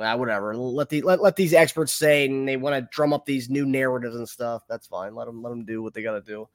[0.00, 0.56] well, whatever.
[0.56, 3.66] Let the let, let these experts say, and they want to drum up these new
[3.66, 4.62] narratives and stuff.
[4.68, 5.14] That's fine.
[5.14, 6.48] Let them let them do what they got to do.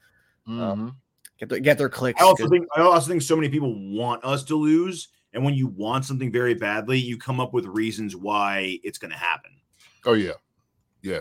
[0.47, 0.97] Um,
[1.39, 2.19] get their, get their clicks.
[2.21, 5.45] I also 'cause- think I also think so many people want us to lose, and
[5.45, 9.17] when you want something very badly, you come up with reasons why it's going to
[9.17, 9.51] happen.
[10.05, 10.33] Oh yeah,
[11.05, 11.19] yeah.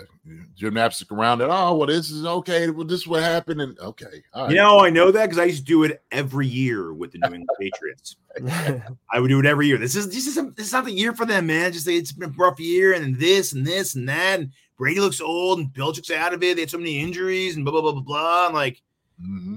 [0.57, 1.49] Gymnastics around it.
[1.51, 2.70] Oh well, this is okay.
[2.70, 3.61] Well, this is what happened.
[3.61, 4.51] And okay, all right.
[4.51, 7.18] You know, I know that because I used to do it every year with the
[7.18, 8.16] New England Patriots.
[9.12, 9.76] I would do it every year.
[9.76, 11.70] This is this is this is not the year for them, man.
[11.72, 14.41] Just it's been a rough year, and this and this and that.
[14.41, 16.55] And Brady looks old, and Belichick's out of it.
[16.57, 18.47] They had so many injuries, and blah blah blah blah blah.
[18.47, 18.80] And like,
[19.22, 19.57] Mm-hmm.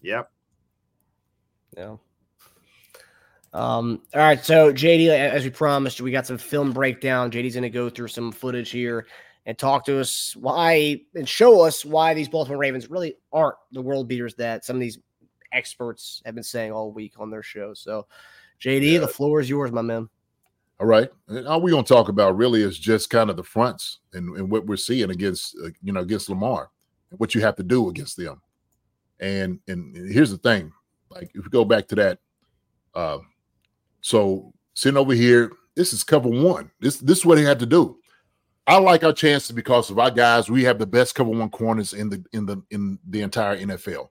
[0.00, 0.30] yep.
[1.76, 1.96] Yeah.
[3.52, 7.30] Um, all right, so JD, as we promised, we got some film breakdown.
[7.30, 9.06] JD's going to go through some footage here
[9.44, 13.82] and talk to us why and show us why these Baltimore Ravens really aren't the
[13.82, 14.98] world beaters that some of these
[15.52, 17.74] experts have been saying all week on their show.
[17.74, 18.06] So,
[18.60, 20.08] JD, the floor is yours, my man.
[20.80, 21.10] All right.
[21.28, 24.36] And all we're going to talk about really is just kind of the fronts and,
[24.36, 26.70] and what we're seeing against, uh, you know, against Lamar
[27.10, 28.40] and what you have to do against them.
[29.20, 30.72] And and here's the thing,
[31.08, 32.18] like if we go back to that,
[32.94, 33.18] uh,
[34.02, 36.70] so sitting over here, this is cover one.
[36.80, 37.98] This this is what he had to do.
[38.66, 40.50] I like our chances because of our guys.
[40.50, 44.10] We have the best cover one corners in the in the in the entire NFL,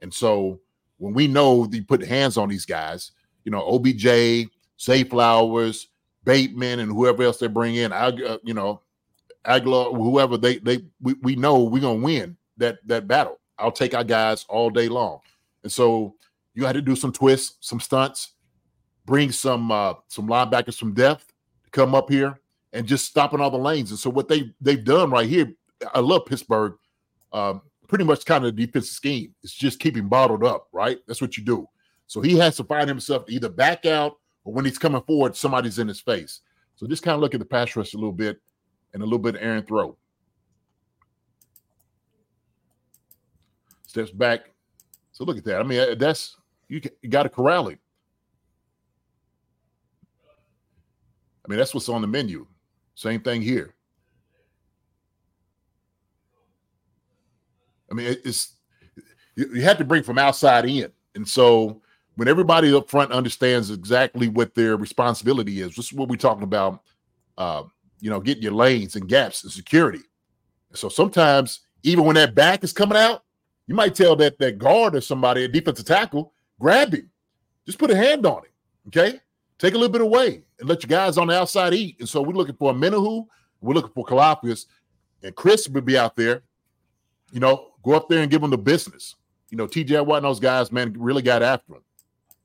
[0.00, 0.60] and so
[0.98, 3.12] when we know you put hands on these guys,
[3.44, 5.88] you know OBJ, Zay Flowers,
[6.24, 8.82] Bateman, and whoever else they bring in, I, uh, you know,
[9.44, 13.38] Agholor, whoever they they we, we know we're gonna win that that battle.
[13.58, 15.20] I'll take our guys all day long,
[15.62, 16.14] and so
[16.54, 18.34] you had to do some twists, some stunts,
[19.06, 21.32] bring some uh some linebackers from depth
[21.64, 22.38] to come up here
[22.72, 23.90] and just stopping all the lanes.
[23.90, 25.52] And so what they they've done right here,
[25.94, 26.74] I love Pittsburgh.
[27.32, 29.34] Um, pretty much kind of defensive scheme.
[29.42, 30.98] It's just keeping bottled up, right?
[31.06, 31.68] That's what you do.
[32.06, 35.36] So he has to find himself to either back out or when he's coming forward,
[35.36, 36.40] somebody's in his face.
[36.76, 38.40] So just kind of look at the pass rush a little bit
[38.94, 39.96] and a little bit of Aaron throw.
[43.86, 44.52] Steps back.
[45.12, 45.60] So look at that.
[45.60, 46.36] I mean, uh, that's
[46.68, 47.78] you, you got to corral him.
[51.50, 52.46] Mean, that's what's on the menu.
[52.94, 53.74] Same thing here.
[57.90, 58.54] I mean, it's
[59.34, 61.82] you, you had to bring from outside in, and so
[62.16, 66.44] when everybody up front understands exactly what their responsibility is, this is what we're talking
[66.44, 66.82] about.
[67.36, 67.64] Uh,
[68.00, 70.00] you know, getting your lanes and gaps and security.
[70.72, 73.24] So sometimes, even when that back is coming out,
[73.66, 77.10] you might tell that that guard or somebody, a defensive tackle, grab him.
[77.66, 78.52] Just put a hand on him.
[78.88, 79.20] Okay.
[79.60, 81.96] Take a little bit away and let your guys on the outside eat.
[82.00, 83.26] And so we're looking for a Omenihu,
[83.60, 84.64] we're looking for Karlaftis,
[85.22, 86.42] and Chris would be out there.
[87.30, 89.16] You know, go up there and give them the business.
[89.50, 91.82] You know, TJ Watt and those guys, man, really got after him.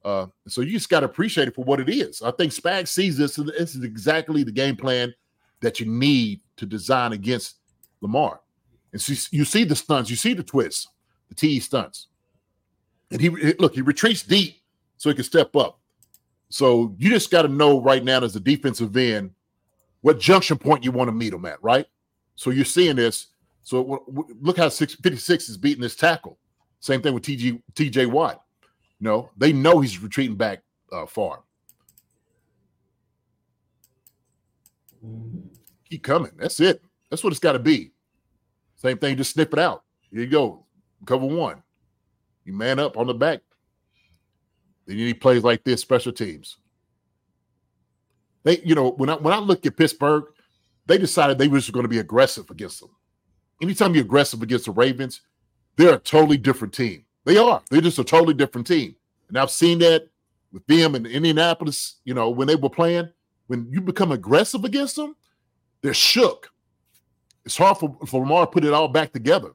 [0.03, 2.21] Uh, so you just got to appreciate it for what it is.
[2.21, 3.37] I think Spag sees this.
[3.37, 5.13] This is exactly the game plan
[5.61, 7.55] that you need to design against
[8.01, 8.41] Lamar.
[8.91, 10.87] And so you see the stunts, you see the twists,
[11.29, 12.07] the T stunts.
[13.09, 14.61] And he look, he retreats deep
[14.97, 15.79] so he can step up.
[16.49, 19.31] So you just got to know right now as a defensive end
[20.01, 21.85] what junction point you want to meet them at, right?
[22.35, 23.27] So you're seeing this.
[23.63, 26.37] So w- w- look how six, 56 is beating this tackle.
[26.79, 28.41] Same thing with TG, TJ Watt.
[28.99, 31.43] Know, they know he's retreating back uh, far.
[35.89, 36.31] Keep coming.
[36.37, 36.81] That's it.
[37.09, 37.91] That's what it's got to be.
[38.75, 39.83] Same thing, just snip it out.
[40.11, 40.65] Here you go.
[41.05, 41.61] Cover one.
[42.45, 43.41] You man up on the back.
[44.85, 46.57] Then you need plays like this, special teams.
[48.43, 50.25] They, you know, when I when I look at Pittsburgh,
[50.85, 52.91] they decided they were just going to be aggressive against them.
[53.61, 55.21] Anytime you're aggressive against the Ravens,
[55.77, 57.05] they're a totally different team.
[57.23, 57.61] They are.
[57.69, 58.95] They're just a totally different team.
[59.27, 60.07] And I've seen that
[60.51, 63.09] with them in Indianapolis, you know, when they were playing.
[63.47, 65.15] When you become aggressive against them,
[65.81, 66.51] they're shook.
[67.45, 69.51] It's hard for, for Lamar to put it all back together,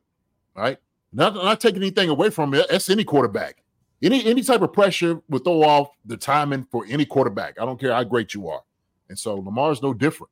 [0.54, 0.78] right?
[1.12, 2.66] Not, not taking anything away from it.
[2.70, 3.64] That's any quarterback.
[4.02, 7.60] Any any type of pressure will throw off the timing for any quarterback.
[7.60, 8.62] I don't care how great you are.
[9.08, 10.30] And so Lamar's no different.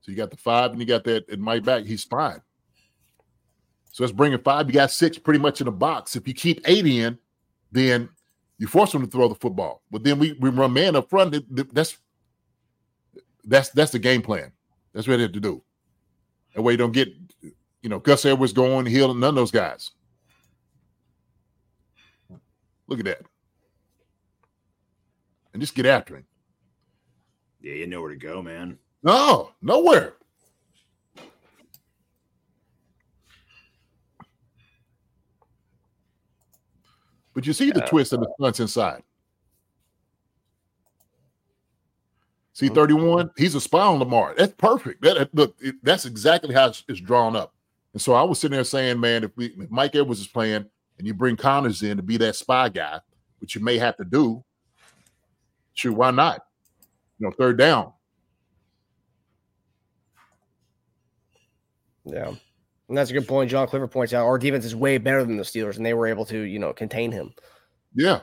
[0.00, 1.84] So you got the five and you got that in my back.
[1.84, 2.40] He's fine.
[3.90, 4.66] So let's bring in five.
[4.66, 6.16] You got six pretty much in the box.
[6.16, 7.18] If you keep eight in,
[7.72, 8.08] then
[8.56, 9.82] you force them to throw the football.
[9.90, 11.36] But then we, we run man up front.
[11.74, 11.98] That's
[13.44, 14.52] that's that's the game plan.
[14.94, 15.62] That's what they have to do.
[16.54, 17.08] That way you don't get,
[17.82, 19.90] you know, Gus Edwards going, Hill, none of those guys.
[22.86, 23.22] Look at that.
[25.52, 26.24] And just get after him.
[27.60, 28.78] Yeah, you know where to go, man.
[29.02, 30.14] No, nowhere.
[37.34, 39.02] But you see the uh, twist and the uh, stunts inside.
[42.52, 44.34] See 31, he's a spy on Lamar.
[44.36, 45.02] That's perfect.
[45.02, 47.54] That look, that's exactly how it's, drawn up.
[47.92, 50.66] And so I was sitting there saying, man, if, we, if Mike Edwards is playing
[50.98, 53.00] and you bring Connors in to be that spy guy,
[53.40, 54.44] which you may have to do,
[55.74, 56.42] sure, why not?
[57.18, 57.92] You know, third down.
[62.04, 62.32] Yeah.
[62.88, 63.50] And that's a good point.
[63.50, 66.06] John Clifford points out our defense is way better than the Steelers, and they were
[66.06, 67.34] able to, you know, contain him.
[67.94, 68.20] Yeah.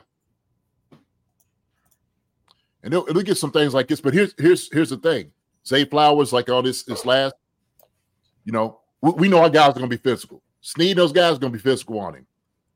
[2.82, 4.00] And it'll, it'll get some things like this.
[4.00, 5.32] But here's here's here's the thing.
[5.66, 7.34] Zay Flowers, like all this this last,
[8.44, 8.80] you know,
[9.12, 10.42] we, know our guys are gonna be physical.
[10.60, 12.26] Sneed, those guys are gonna be physical on him.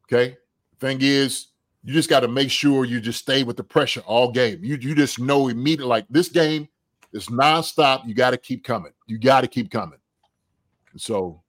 [0.05, 0.37] Okay.
[0.79, 1.49] Thing is,
[1.83, 4.61] you just got to make sure you just stay with the pressure all game.
[4.63, 6.69] You you just know immediately like this game
[7.13, 8.07] is nonstop.
[8.07, 8.93] You got to keep coming.
[9.07, 9.99] You got to keep coming.
[10.97, 11.43] So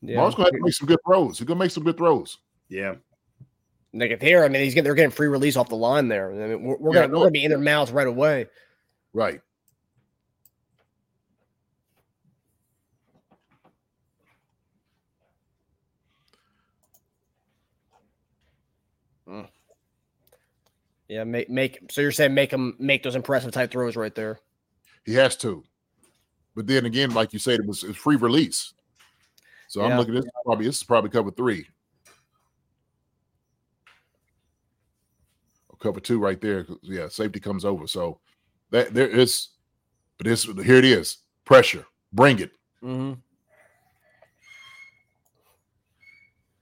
[0.00, 0.16] yeah.
[0.16, 1.38] Mark's gonna make some good throws.
[1.38, 2.38] He's gonna make some good throws.
[2.68, 2.94] Yeah.
[3.92, 6.32] Like here, I mean, he's getting they're getting free release off the line there.
[6.32, 8.46] I mean, we're, we're yeah, gonna we're gonna be in their mouths right away.
[9.18, 9.40] Right.
[19.28, 19.48] Mm.
[21.08, 24.38] Yeah, make make so you're saying make him make those impressive type throws right there.
[25.04, 25.64] He has to,
[26.54, 28.72] but then again, like you said, it was, it was free release.
[29.66, 29.88] So yeah.
[29.88, 31.66] I'm looking at this probably this is probably cover three.
[35.70, 36.66] Or cover two right there.
[36.82, 37.88] Yeah, safety comes over.
[37.88, 38.20] So
[38.70, 39.48] that there is,
[40.16, 41.18] but this here it is.
[41.44, 41.86] Pressure.
[42.12, 42.52] Bring it.
[42.82, 43.14] Mm-hmm.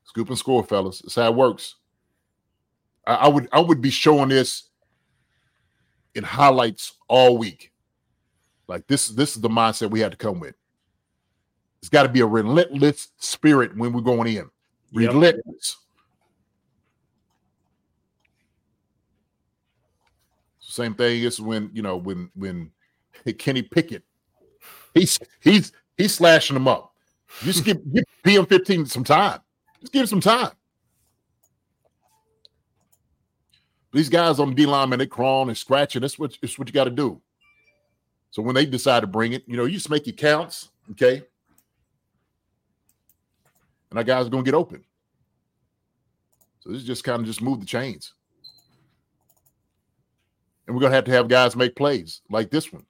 [0.05, 1.01] Scoop and score, fellas.
[1.01, 1.77] That's how it works.
[3.07, 4.71] I, I would I would be showing this
[6.15, 7.73] in highlights all week.
[8.69, 10.55] Like this, this is the mindset we had to come with.
[11.81, 14.51] It's got to be a relentless spirit when we're going in.
[14.93, 15.45] Relentless.
[15.45, 15.86] Yep.
[20.77, 22.71] Same thing is when you know when when
[23.39, 24.05] Kenny Pickett,
[24.93, 26.93] he's he's he's slashing them up.
[27.41, 29.41] Just give give PM15 some time.
[29.81, 30.51] Just give him some time.
[33.91, 36.03] These guys on the D line, man, they crawling and scratching.
[36.03, 37.23] That's what it's what you got to do.
[38.31, 41.23] So when they decide to bring it, you know, you just make your counts, okay?
[43.89, 44.85] And our guys are gonna get open.
[46.61, 48.13] So this is just kind of just move the chains
[50.67, 52.85] and we're going to have to have guys make plays like this one.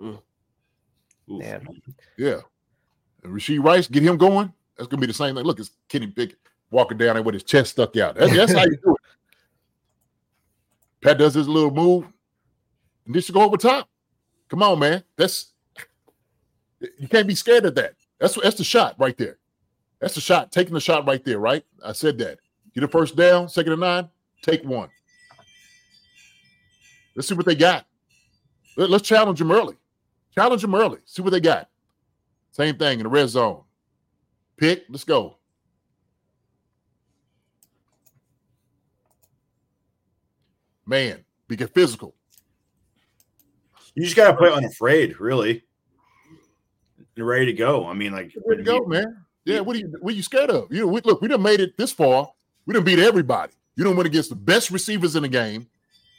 [0.00, 0.22] Mm.
[1.26, 1.58] Yeah.
[2.16, 2.40] Yeah.
[3.24, 4.52] And Rashee Rice, get him going.
[4.76, 5.44] That's going to be the same thing.
[5.44, 6.38] Look, it's Kenny Pickett
[6.70, 8.14] walking down there with his chest stuck out.
[8.14, 9.00] That's, that's how you do it.
[11.00, 12.06] Pat does his little move,
[13.06, 13.88] and this should go over top.
[14.48, 15.04] Come on, man.
[15.16, 15.52] That's
[16.80, 17.94] you can't be scared of that.
[18.18, 19.38] That's that's the shot right there.
[20.00, 20.52] That's the shot.
[20.52, 21.64] Taking the shot right there, right?
[21.84, 22.38] I said that.
[22.74, 24.08] Get a first down, second and nine,
[24.42, 24.88] take one.
[27.16, 27.86] Let's see what they got.
[28.76, 29.76] Let- Let's challenge them early.
[30.34, 30.98] Challenge them early.
[31.04, 31.68] See what they got.
[32.52, 33.62] Same thing in the red zone.
[34.56, 35.38] Pick, let's go.
[40.86, 42.14] Man, be get physical.
[43.94, 45.64] You just gotta play unafraid, really.
[47.14, 47.86] You're ready to go.
[47.86, 49.24] I mean, like Ready to go, man.
[49.48, 50.72] Yeah, what are you what are you scared of?
[50.72, 52.30] You know, we, look, we done made it this far.
[52.66, 53.52] We done beat everybody.
[53.76, 55.68] You don't win against the best receivers in the game,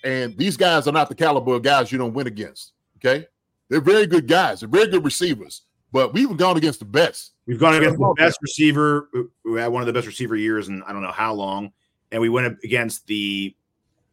[0.03, 2.73] and these guys are not the caliber of guys you don't win against.
[2.97, 3.27] Okay,
[3.69, 4.61] they're very good guys.
[4.61, 7.33] They're very good receivers, but we've gone against the best.
[7.45, 10.67] We've gone against the best receiver who- who had one of the best receiver years
[10.67, 11.71] and I don't know how long,
[12.11, 13.55] and we went against the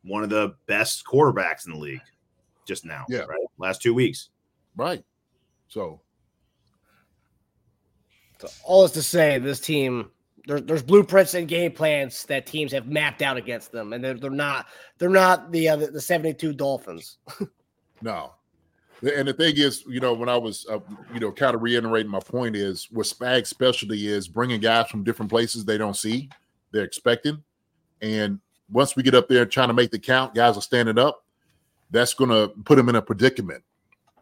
[0.03, 2.01] one of the best quarterbacks in the league
[2.67, 3.05] just now.
[3.09, 3.21] Yeah.
[3.21, 3.41] right.
[3.59, 4.29] Last two weeks.
[4.77, 5.05] Right.
[5.69, 6.01] So
[8.39, 10.11] So all is to say, this team
[10.47, 14.15] there, there's blueprints and game plans that teams have mapped out against them, and they're,
[14.15, 14.67] they're not
[14.99, 17.19] they're not the uh, the 72 Dolphins.
[18.03, 18.35] No.
[19.03, 20.79] And the thing is, you know, when I was, uh,
[21.13, 25.05] you know, kind of reiterating my point is what Spag's specialty is bringing guys from
[25.05, 26.31] different places they don't see,
[26.73, 27.43] they're expecting.
[28.01, 31.25] And once we get up there trying to make the count, guys are standing up.
[31.91, 33.63] That's going to put them in a predicament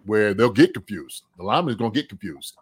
[0.07, 1.23] where they'll get confused.
[1.37, 2.57] The lineman is going to get confused.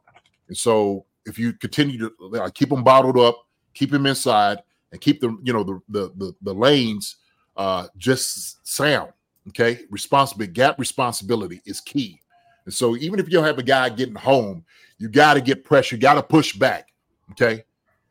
[0.49, 4.59] And so if you continue to like, keep them bottled up, keep them inside,
[4.91, 7.17] and keep them, you know, the the the, the lanes
[7.57, 9.13] uh, just sound.
[9.49, 12.21] Okay, responsibility, gap responsibility is key.
[12.65, 14.65] And so even if you don't have a guy getting home,
[14.99, 16.89] you got to get pressure, you got to push back.
[17.33, 17.65] Okay,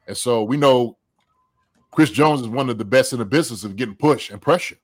[0.07, 0.97] and so we know
[1.91, 4.77] Chris Jones is one of the best in the business of getting push and pressure.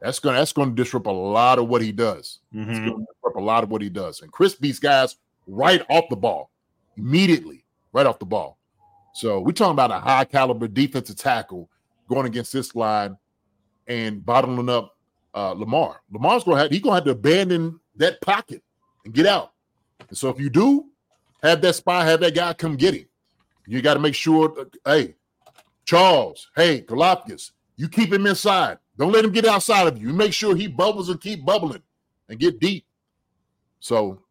[0.00, 2.38] That's going to that's to disrupt a lot of what he does.
[2.52, 2.86] It's Mhm.
[2.86, 4.22] going to disrupt a lot of what he does.
[4.22, 5.16] And Chris beats guys
[5.46, 6.50] right off the ball,
[7.00, 8.58] immediately, right off the ball.
[9.14, 11.68] So we're talking about a high caliber defensive tackle
[12.08, 13.16] going against this line
[13.86, 14.96] and bottling up
[15.34, 16.00] uh, Lamar.
[16.12, 18.62] Lamar's to have he's to have to abandon that pocket
[19.04, 19.52] and get out.
[20.08, 20.86] And so if you do
[21.42, 23.06] have that spy, have that guy come get him.
[23.66, 24.48] You got to make sure.
[24.48, 25.14] that, hey,
[25.84, 28.78] Charles, hey, Galapagos, you keep him inside.
[28.98, 30.00] Don't let him get outside of.
[30.00, 31.82] You make sure he bubbles and keep bubbling
[32.28, 32.84] and get deep.
[33.80, 34.22] So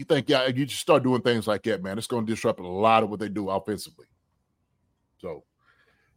[0.00, 1.98] you think, yeah, you just start doing things like that, man.
[1.98, 4.06] It's going to disrupt a lot of what they do offensively.
[5.18, 5.44] So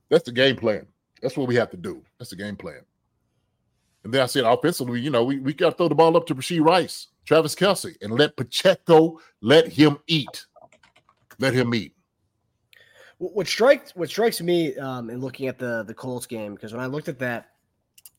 [0.09, 0.87] that's the game plan.
[1.21, 2.01] That's what we have to do.
[2.17, 2.79] That's the game plan.
[4.05, 6.25] And then I said offensively, you know, we, we got to throw the ball up
[6.27, 10.45] to Rashee Rice, Travis Kelce, and let Pacheco let him eat.
[11.39, 11.93] Let him eat.
[13.17, 16.81] What strikes what strikes me um, in looking at the the Colts game because when
[16.81, 17.51] I looked at that,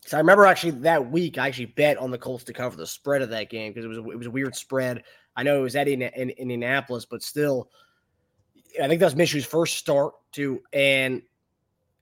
[0.07, 2.87] so I remember actually that week I actually bet on the Colts to cover the
[2.87, 5.03] spread of that game because it was it was a weird spread.
[5.37, 7.71] I know it was at in, in, Indianapolis, but still,
[8.83, 11.23] I think that was Minshew's first start too, and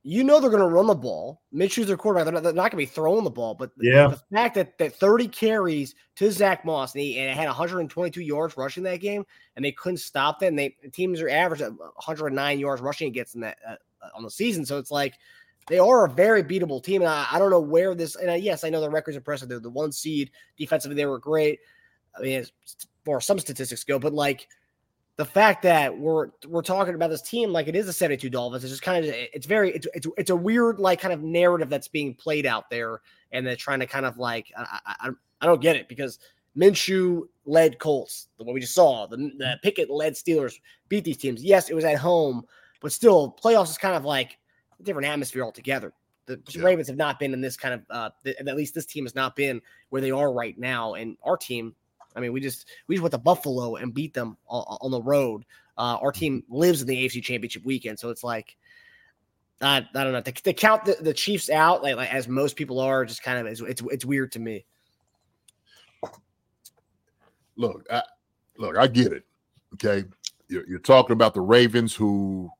[0.02, 1.42] you know they're going to run the ball.
[1.52, 3.54] Minshew's their quarterback; they're not, not going to be throwing the ball.
[3.54, 4.08] But the, Yeah.
[4.08, 8.20] the fact that that 30 carries to Zach Moss and he and it had 122
[8.20, 9.24] yards rushing that game,
[9.56, 10.46] and they couldn't stop that.
[10.46, 13.76] And they teams are average at 109 yards rushing against them that uh,
[14.14, 14.66] on the season.
[14.66, 15.14] So it's like
[15.68, 17.02] they are a very beatable team.
[17.02, 18.16] And I, I don't know where this.
[18.16, 19.48] And I, yes, I know the record's impressive.
[19.48, 20.96] They're the one seed defensively.
[20.96, 21.60] They were great.
[22.16, 22.44] I mean,
[23.04, 24.48] far as some statistics go, but like
[25.16, 28.64] the fact that we're we're talking about this team like it is the 72 Dolphins,
[28.64, 31.68] it's just kind of it's very it's it's, it's a weird like kind of narrative
[31.68, 33.00] that's being played out there,
[33.32, 35.08] and they're trying to kind of like I I,
[35.40, 36.18] I- don't get it because
[36.56, 40.54] Minshew led Colts, the one we just saw, the, the Pickett led Steelers
[40.88, 41.42] beat these teams.
[41.42, 42.44] Yes, it was at home,
[42.80, 44.38] but still playoffs is kind of like
[44.78, 45.92] a different atmosphere altogether.
[46.26, 49.04] The Ravens have not been in this kind of uh, th- at least this team
[49.04, 51.74] has not been where they are right now, and our team
[52.16, 55.02] I mean, we just we just went to Buffalo and beat them on, on the
[55.02, 55.44] road.
[55.78, 58.56] Uh, our team lives in the AFC Championship weekend, so it's like
[59.62, 62.56] I, I don't know to, to count the, the Chiefs out like, like as most
[62.56, 64.64] people are just kind of it's, it's it's weird to me.
[67.56, 68.02] look, I,
[68.58, 69.24] look, I get it.
[69.74, 70.04] Okay,
[70.48, 72.50] you're, you're talking about the Ravens who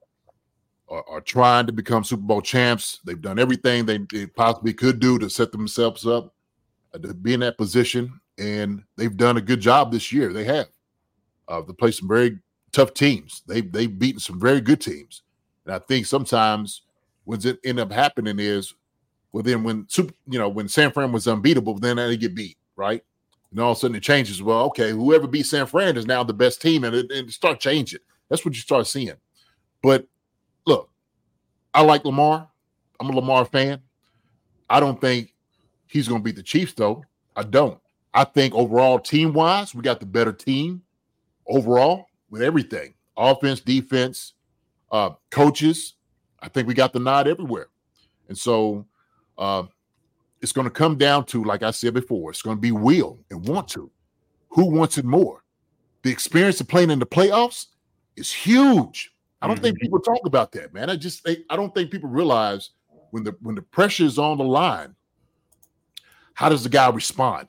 [0.88, 3.00] are, are trying to become Super Bowl champs.
[3.05, 6.34] They've done everything they, they possibly could do to set themselves up
[6.94, 10.33] uh, to be in that position, and they've done a good job this year.
[10.33, 10.68] They have.
[11.49, 12.39] Uh, they play some very
[12.72, 13.43] tough teams.
[13.47, 15.22] They they've beaten some very good teams,
[15.64, 16.83] and I think sometimes
[17.24, 18.74] what's it end up happening is,
[19.33, 22.57] well, then when super, you know when San Fran was unbeatable, then they get beat,
[22.76, 23.03] right?
[23.51, 24.43] And all of a sudden it changes.
[24.43, 27.61] Well, okay, whoever beat San Fran is now the best team, and it, and start
[27.61, 28.01] changing.
[28.28, 29.16] That's what you start seeing.
[29.83, 30.07] But
[30.66, 30.89] look,
[31.74, 32.49] I like Lamar.
[32.99, 33.83] I'm a Lamar fan.
[34.70, 35.35] I don't think
[35.87, 37.05] he's going to beat the Chiefs, though.
[37.37, 37.78] I don't.
[38.14, 40.82] I think overall, team wise, we got the better team
[41.46, 44.34] overall with everything offense, defense,
[44.90, 45.94] uh, coaches.
[46.40, 47.68] I think we got the nod everywhere.
[48.28, 48.86] And so
[49.38, 49.64] uh,
[50.40, 53.18] it's going to come down to, like I said before, it's going to be will
[53.30, 53.90] and want to.
[54.50, 55.44] Who wants it more?
[56.02, 57.66] The experience of playing in the playoffs
[58.16, 59.14] is huge.
[59.40, 59.64] I don't mm-hmm.
[59.64, 60.90] think people talk about that, man.
[60.90, 62.70] I just think I don't think people realize
[63.10, 64.94] when the when the pressure is on the line,
[66.34, 67.48] how does the guy respond?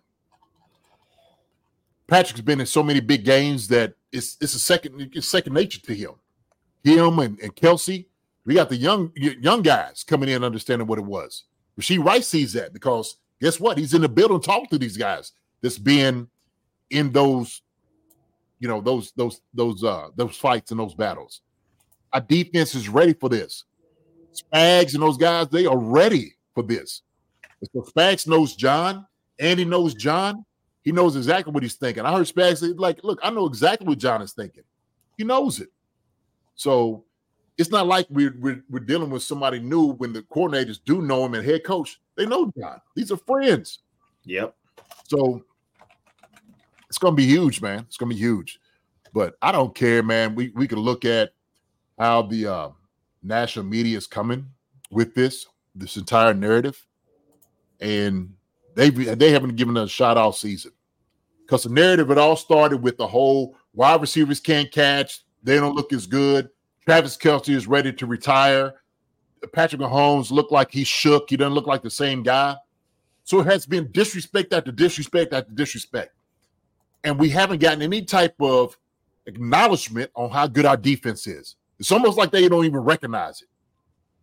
[2.13, 5.81] Patrick's been in so many big games that it's it's a second it's second nature
[5.81, 6.11] to him.
[6.83, 8.05] Him and, and Kelce,
[8.45, 11.45] we got the young young guys coming in understanding what it was.
[11.75, 13.79] Rashee Rice sees that because guess what?
[13.79, 15.31] He's in the building talking to these guys
[15.63, 16.27] that's being
[16.91, 17.63] in those,
[18.59, 21.41] you know, those those those uh those fights and those battles.
[22.13, 23.63] Our defense is ready for this.
[24.33, 27.01] Spags and those guys, they are ready for this.
[27.73, 29.07] So Spags knows John,
[29.39, 30.45] Andy knows John.
[30.83, 32.05] He knows exactly what he's thinking.
[32.05, 34.63] I heard Spags say, like, look, I know exactly what John is thinking.
[35.17, 35.69] He knows it.
[36.55, 37.05] So
[37.57, 41.25] it's not like we're, we're, we're dealing with somebody new when the coordinators do know
[41.25, 42.01] him and head coach.
[42.15, 42.81] They know John.
[42.95, 43.79] These are friends.
[44.25, 44.55] Yep.
[45.07, 45.43] So
[46.89, 47.79] it's gonna be huge, man.
[47.87, 48.59] It's gonna be huge.
[49.13, 50.35] But I don't care, man.
[50.35, 51.31] We we can look at
[51.99, 52.69] how the uh,
[53.21, 54.47] national media is coming
[54.91, 56.85] with this, this entire narrative,
[57.79, 58.33] and
[58.75, 60.71] they they haven't given us a shot all season
[61.41, 65.75] because the narrative it all started with the whole wide receivers can't catch, they don't
[65.75, 66.49] look as good.
[66.85, 68.73] Travis Kelce is ready to retire.
[69.51, 71.29] Patrick Mahomes looked like he shook.
[71.29, 72.55] He doesn't look like the same guy.
[73.23, 76.13] So it has been disrespect after disrespect after disrespect.
[77.03, 78.77] And we haven't gotten any type of
[79.25, 81.55] acknowledgement on how good our defense is.
[81.79, 83.47] It's almost like they don't even recognize it.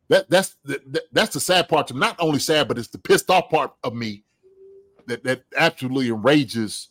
[0.09, 1.87] That that's the, that's the sad part.
[1.89, 4.25] To not only sad, but it's the pissed off part of me
[5.11, 6.89] that that absolutely enrages.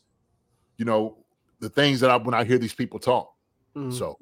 [0.77, 1.17] You know
[1.59, 3.33] the things that I when I hear these people talk.
[3.75, 3.91] Mm-hmm.
[3.91, 4.17] So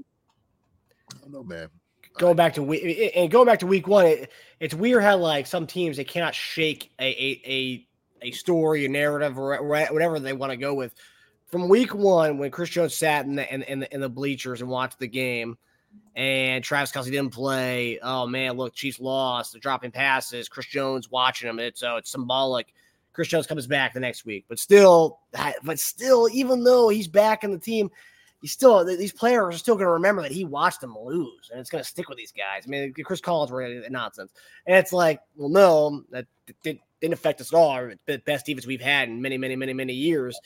[1.13, 1.69] I don't know, man.
[2.17, 5.45] Going back to week and going back to week one, it, it's weird how like
[5.45, 7.87] some teams they cannot shake a a a,
[8.27, 10.93] a story, a narrative, or whatever they want to go with.
[11.45, 14.61] From week one, when Chris Jones sat in the in, in the, in the bleachers
[14.61, 15.57] and watched the game,
[16.15, 17.99] and Travis Kelce didn't play.
[18.01, 19.53] Oh man, look, Chiefs lost.
[19.53, 20.49] They're dropping passes.
[20.49, 21.59] Chris Jones watching them.
[21.59, 22.73] It's uh, it's symbolic.
[23.17, 25.21] Chris Jones comes back the next week, but still,
[25.63, 27.89] but still, even though he's back in the team,
[28.43, 31.59] he's still these players are still going to remember that he watched them lose, and
[31.59, 32.65] it's going to stick with these guys.
[32.67, 34.33] I mean, Chris Collins were nonsense,
[34.67, 36.27] and it's like, well, no, that
[36.61, 37.89] didn't affect us at all.
[38.05, 40.39] The best defense we've had in many, many, many, many years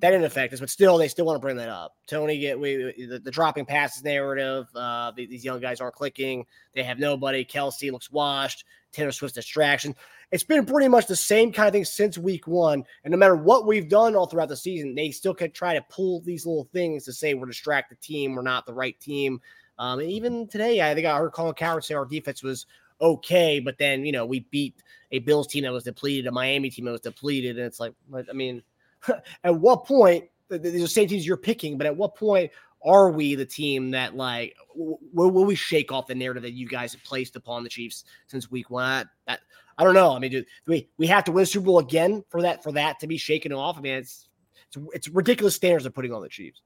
[0.00, 1.94] that didn't affect us, but still, they still want to bring that up.
[2.06, 4.66] Tony get we, the, the, dropping passes narrative.
[4.74, 6.46] Uh, these young guys aren't clicking.
[6.74, 7.44] They have nobody.
[7.44, 8.64] Kelce looks washed.
[8.92, 9.94] Taylor Swift's distraction.
[10.32, 12.84] It's been pretty much the same kind of thing since week one.
[13.04, 15.84] And no matter what we've done all throughout the season, they still could try to
[15.90, 19.40] pull these little things to say we're distracted team, we're not the right team.
[19.78, 22.66] Um, and even today, I think I heard Colin Cowherd say our defense was
[23.00, 24.82] okay, but then you know we beat
[25.12, 27.94] a Bills team that was depleted, a Miami team that was depleted, and it's like,
[28.14, 28.62] I mean
[29.44, 32.50] at what point these are the same teams you're picking, but at what point
[32.84, 36.66] are we the team that like will, will we shake off the narrative that you
[36.66, 38.84] guys have placed upon the Chiefs since week one?
[38.84, 39.40] I, that,
[39.78, 40.14] I don't know.
[40.14, 43.06] I mean, we we have to win Super Bowl again for that for that to
[43.06, 43.78] be shaken off?
[43.78, 44.28] I mean, it's
[44.66, 46.62] it's, it's ridiculous standards they're putting on the Chiefs.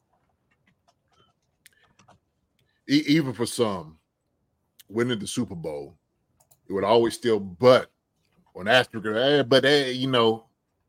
[2.86, 3.96] Even for some,
[4.88, 5.96] winning the Super Bowl,
[6.68, 7.90] it would always still but
[8.54, 10.44] on Africa, hey, but hey, you know,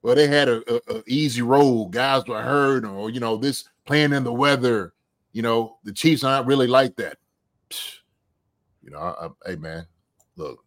[0.05, 1.89] well, they had a, a, a, easy road.
[1.89, 4.93] Guys were hurt, or you know, this playing in the weather.
[5.31, 7.17] You know, the Chiefs are not really like that.
[8.83, 9.87] You know, I, I, hey man,
[10.35, 10.63] look,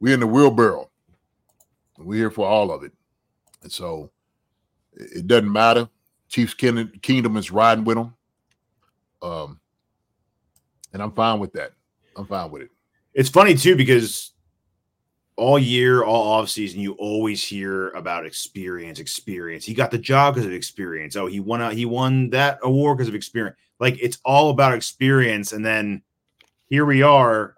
[0.00, 0.90] we're in the wheelbarrow.
[1.96, 2.90] We're here for all of it,
[3.62, 4.10] and so
[4.92, 5.88] it, it doesn't matter.
[6.28, 8.12] Chiefs kingdom is riding with them,
[9.22, 9.60] um,
[10.92, 11.74] and I'm fine with that.
[12.16, 12.70] I'm fine with it.
[13.14, 14.31] It's funny too because
[15.36, 19.64] all year, all off season, you always hear about experience, experience.
[19.64, 21.16] He got the job because of experience.
[21.16, 23.56] Oh, he won out, he won that award because of experience.
[23.80, 25.52] Like it's all about experience.
[25.52, 26.02] And then
[26.66, 27.56] here we are.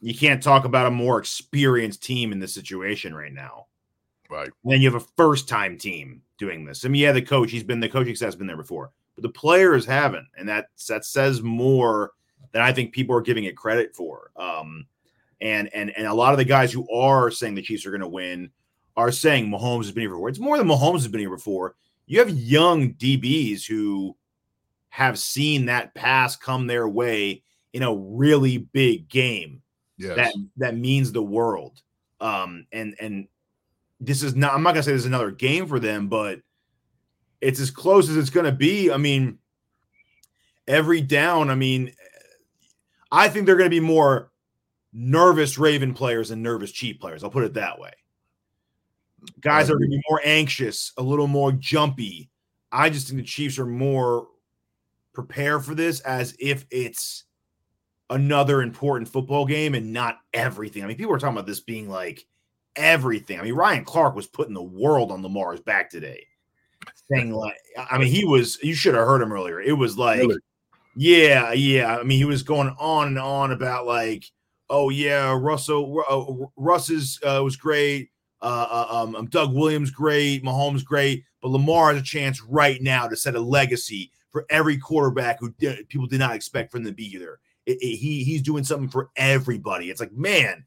[0.00, 3.66] You can't talk about a more experienced team in this situation right now.
[4.28, 4.50] Right.
[4.64, 6.84] And then you have a first time team doing this.
[6.84, 9.28] I mean, yeah, the coach, he's been the coaching staff's been there before, but the
[9.28, 10.26] players haven't.
[10.36, 12.12] And that that says more
[12.52, 14.30] than I think people are giving it credit for.
[14.36, 14.86] Um,
[15.40, 18.00] and and and a lot of the guys who are saying the Chiefs are going
[18.00, 18.50] to win
[18.96, 20.28] are saying Mahomes has been here before.
[20.28, 21.74] It's more than Mahomes has been here before.
[22.06, 24.16] You have young DBs who
[24.90, 29.60] have seen that pass come their way in a really big game
[29.96, 30.16] Yes.
[30.16, 31.80] that that means the world.
[32.20, 33.28] Um, and and
[34.00, 34.54] this is not.
[34.54, 36.40] I'm not gonna say this is another game for them, but
[37.40, 38.90] it's as close as it's gonna be.
[38.90, 39.38] I mean,
[40.66, 41.50] every down.
[41.50, 41.92] I mean,
[43.10, 44.30] I think they're gonna be more
[44.94, 47.22] nervous Raven players and nervous Chief players.
[47.22, 47.92] I'll put it that way.
[49.40, 52.30] Guys are gonna be more anxious, a little more jumpy.
[52.70, 54.28] I just think the Chiefs are more
[55.12, 57.24] prepared for this as if it's
[58.10, 60.84] another important football game and not everything.
[60.84, 62.26] I mean, people were talking about this being like
[62.76, 63.40] everything.
[63.40, 66.26] I mean, Ryan Clark was putting the world on Lamar's back today.
[67.10, 67.56] Saying like,
[67.90, 68.58] I mean, he was.
[68.62, 69.60] You should have heard him earlier.
[69.60, 70.36] It was like, Really?
[70.96, 71.96] yeah, yeah.
[71.96, 74.24] I mean, he was going on and on about like,
[74.70, 78.10] oh yeah, Russell, uh, Russ's uh, was great.
[78.42, 82.80] Uh, uh, um, um, Doug Williams great, Mahomes great, but Lamar has a chance right
[82.82, 85.50] now to set a legacy for every quarterback who
[85.88, 87.38] people did not expect from him to be there.
[87.66, 89.88] It- it- he he's doing something for everybody.
[89.90, 90.64] It's like, man,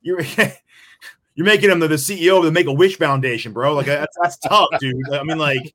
[0.00, 0.20] you're
[1.34, 3.74] you're making him the, the CEO of the Make a Wish Foundation, bro.
[3.74, 4.94] Like that's that's tough, dude.
[5.12, 5.74] I mean, like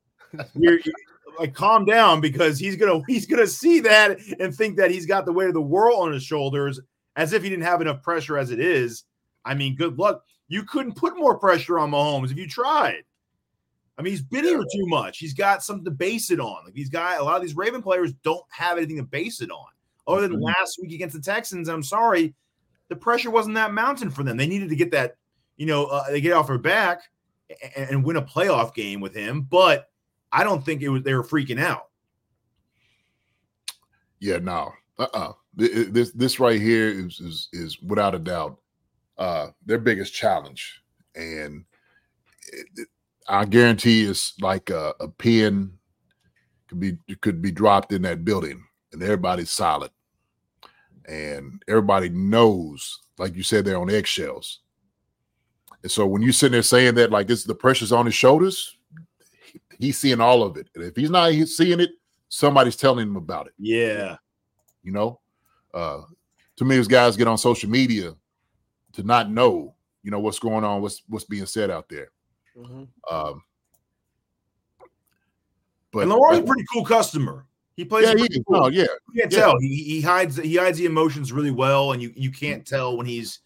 [0.54, 0.92] you're, you're-
[1.38, 5.24] like calm down because he's gonna he's gonna see that and think that he's got
[5.24, 6.80] the weight of the world on his shoulders
[7.18, 9.04] as if he didn't have enough pressure as it is.
[9.44, 10.24] I mean, good luck.
[10.46, 13.02] You couldn't put more pressure on Mahomes if you tried.
[13.98, 15.18] I mean, he's been here too much.
[15.18, 16.64] He's got something to base it on.
[16.64, 19.50] Like these guys, a lot of these Raven players don't have anything to base it
[19.50, 19.66] on.
[20.06, 22.34] Other than last week against the Texans, I'm sorry,
[22.88, 24.36] the pressure wasn't that mountain for them.
[24.36, 25.16] They needed to get that,
[25.56, 27.00] you know, uh, they get off their back
[27.76, 29.42] and, and win a playoff game with him.
[29.42, 29.90] But
[30.30, 31.88] I don't think it was they were freaking out.
[34.20, 34.72] Yeah, no.
[34.98, 35.08] Uh-uh.
[35.10, 38.58] Th- th- This this right here is is is without a doubt
[39.18, 40.82] uh their biggest challenge.
[41.14, 41.64] And
[42.52, 42.88] it, it-
[43.30, 45.72] I guarantee it's like a, a pin
[46.68, 49.90] could be could be dropped in that building and everybody's solid.
[51.06, 54.60] And everybody knows, like you said, they're on eggshells.
[55.82, 58.76] And so when you sitting there saying that, like this, the pressure's on his shoulders,
[59.52, 60.68] he- he's seeing all of it.
[60.74, 61.90] And if he's not seeing it,
[62.30, 63.52] somebody's telling him about it.
[63.58, 64.16] Yeah.
[64.82, 65.20] You know,
[65.74, 66.02] uh,
[66.56, 68.14] too many of these guys get on social media
[68.92, 72.10] to not know, you know, what's going on, what's what's being said out there.
[73.10, 73.42] Um,
[75.92, 77.46] but and Lamar's a pretty cool customer.
[77.76, 78.62] He plays Yeah, he cool.
[78.62, 78.86] No, yeah.
[79.12, 79.38] You can't Yeah.
[79.38, 79.58] tell.
[79.60, 83.06] He, he hides he hides the emotions really well, and you you can't tell when
[83.06, 83.40] he's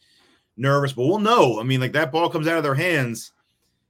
[0.57, 0.93] nervous.
[0.93, 1.61] But we'll know.
[1.61, 3.33] I mean, like that ball comes out of their hands.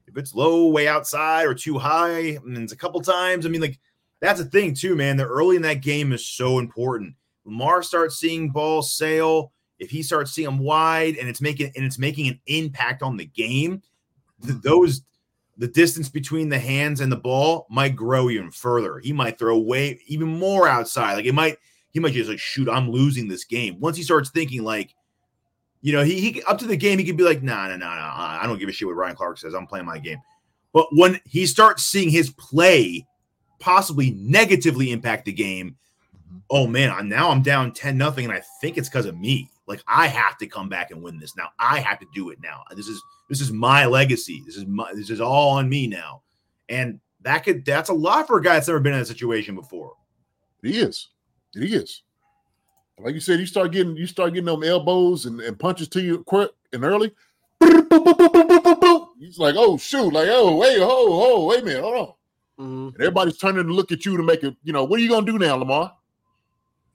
[0.08, 3.46] If it's low, way outside, or too high, and it's a couple times.
[3.46, 3.78] I mean, like
[4.20, 5.16] that's a thing too, man.
[5.16, 7.14] The early in that game is so important.
[7.44, 9.52] Lamar starts seeing balls sail.
[9.78, 13.16] If he starts seeing them wide, and it's making and it's making an impact on
[13.16, 13.82] the game,
[14.44, 15.02] th- those
[15.58, 18.98] the distance between the hands and the ball might grow even further.
[18.98, 21.14] He might throw way even more outside.
[21.14, 21.58] Like it might,
[21.90, 22.68] he might just like shoot.
[22.68, 23.78] I'm losing this game.
[23.78, 24.94] Once he starts thinking like,
[25.82, 27.94] you know, he, he up to the game, he could be like, nah, nah, nah,
[27.96, 28.38] nah.
[28.40, 29.54] I don't give a shit what Ryan Clark says.
[29.54, 30.18] I'm playing my game.
[30.72, 33.06] But when he starts seeing his play
[33.58, 35.76] possibly negatively impact the game,
[36.32, 36.38] Mm-hmm.
[36.50, 39.50] oh man, I'm, now I'm down 10 nothing, and I think it's because of me.
[39.66, 41.48] Like I have to come back and win this now.
[41.58, 42.62] I have to do it now.
[42.74, 44.42] This is this is my legacy.
[44.44, 46.22] This is my this is all on me now.
[46.68, 49.54] And that could that's a lot for a guy that's never been in that situation
[49.54, 49.94] before.
[50.62, 51.08] He is.
[51.54, 52.02] It is.
[52.98, 56.02] Like you said, you start getting you start getting them elbows and, and punches to
[56.02, 57.12] you quick and early.
[57.60, 62.14] He's like, oh shoot, like oh wait, oh oh wait a minute, hold on.
[62.64, 62.86] Mm-hmm.
[62.88, 64.56] And everybody's turning to look at you to make it.
[64.64, 65.92] You know, what are you gonna do now, Lamar?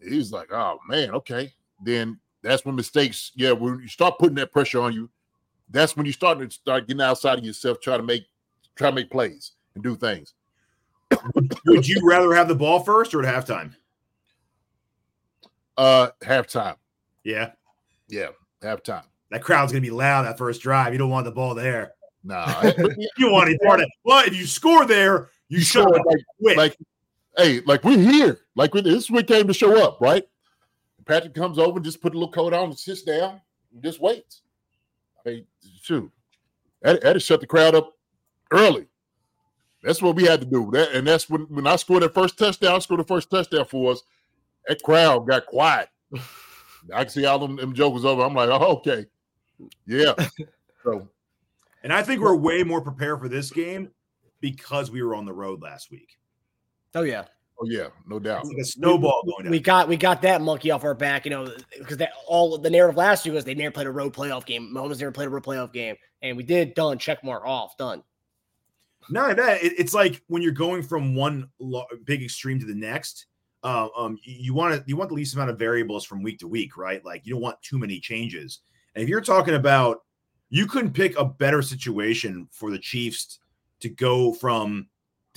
[0.02, 1.54] He's like, oh man, okay.
[1.84, 3.32] Then that's when mistakes.
[3.36, 5.10] Yeah, when you start putting that pressure on you,
[5.70, 8.26] that's when you start to start getting outside of yourself, try to make
[8.76, 10.34] try to make plays and do things.
[11.66, 13.74] Would you rather have the ball first or at halftime?
[15.78, 16.76] Uh, halftime.
[17.24, 17.52] Yeah.
[18.08, 18.30] Yeah,
[18.64, 19.04] halftime.
[19.32, 20.94] That crowd's gonna be loud that first drive.
[20.94, 21.94] You don't want the ball there.
[22.24, 22.62] Nah,
[23.18, 23.92] you want any part of it.
[24.04, 26.02] Well, if you score there, you should sure,
[26.40, 26.78] like, like,
[27.38, 28.40] hey, like we're here.
[28.56, 30.24] Like we, this is we came to show up, right?
[31.06, 33.40] Patrick comes over, just put a little coat on, and sits down,
[33.74, 34.42] and just waits.
[35.24, 35.46] Hey,
[35.82, 36.12] shoot,
[36.82, 37.94] that that shut the crowd up
[38.52, 38.88] early.
[39.84, 40.70] That's what we had to do.
[40.72, 43.66] That and that's when when I scored that first touchdown, I scored the first touchdown
[43.66, 44.04] for us.
[44.68, 45.90] That crowd got quiet.
[46.94, 48.22] I can see all them, them jokers over.
[48.22, 49.06] I'm like, oh, okay,
[49.86, 50.14] yeah.
[50.84, 51.10] So
[51.84, 53.90] And I think we're way more prepared for this game
[54.40, 56.18] because we were on the road last week.
[56.98, 57.26] Oh yeah.
[57.60, 58.42] Oh yeah, no doubt.
[58.42, 59.52] It's like a snowball going down.
[59.52, 62.70] We got we got that monkey off our back, you know, because that all the
[62.70, 64.72] narrative last year was they never played a road playoff game.
[64.74, 66.74] Mahomes never played a road playoff game, and we did.
[66.74, 66.98] Done.
[66.98, 67.78] Check mark off.
[67.78, 68.04] Done.
[69.12, 72.76] No, that it, it's like when you're going from one lo- big extreme to the
[72.76, 73.28] next.
[73.64, 76.48] Uh, um, you want to you want the least amount of variables from week to
[76.48, 77.04] week, right?
[77.06, 78.62] Like you don't want too many changes.
[78.96, 80.04] And if you're talking about,
[80.50, 83.40] you couldn't pick a better situation for the Chiefs
[83.82, 84.88] to go from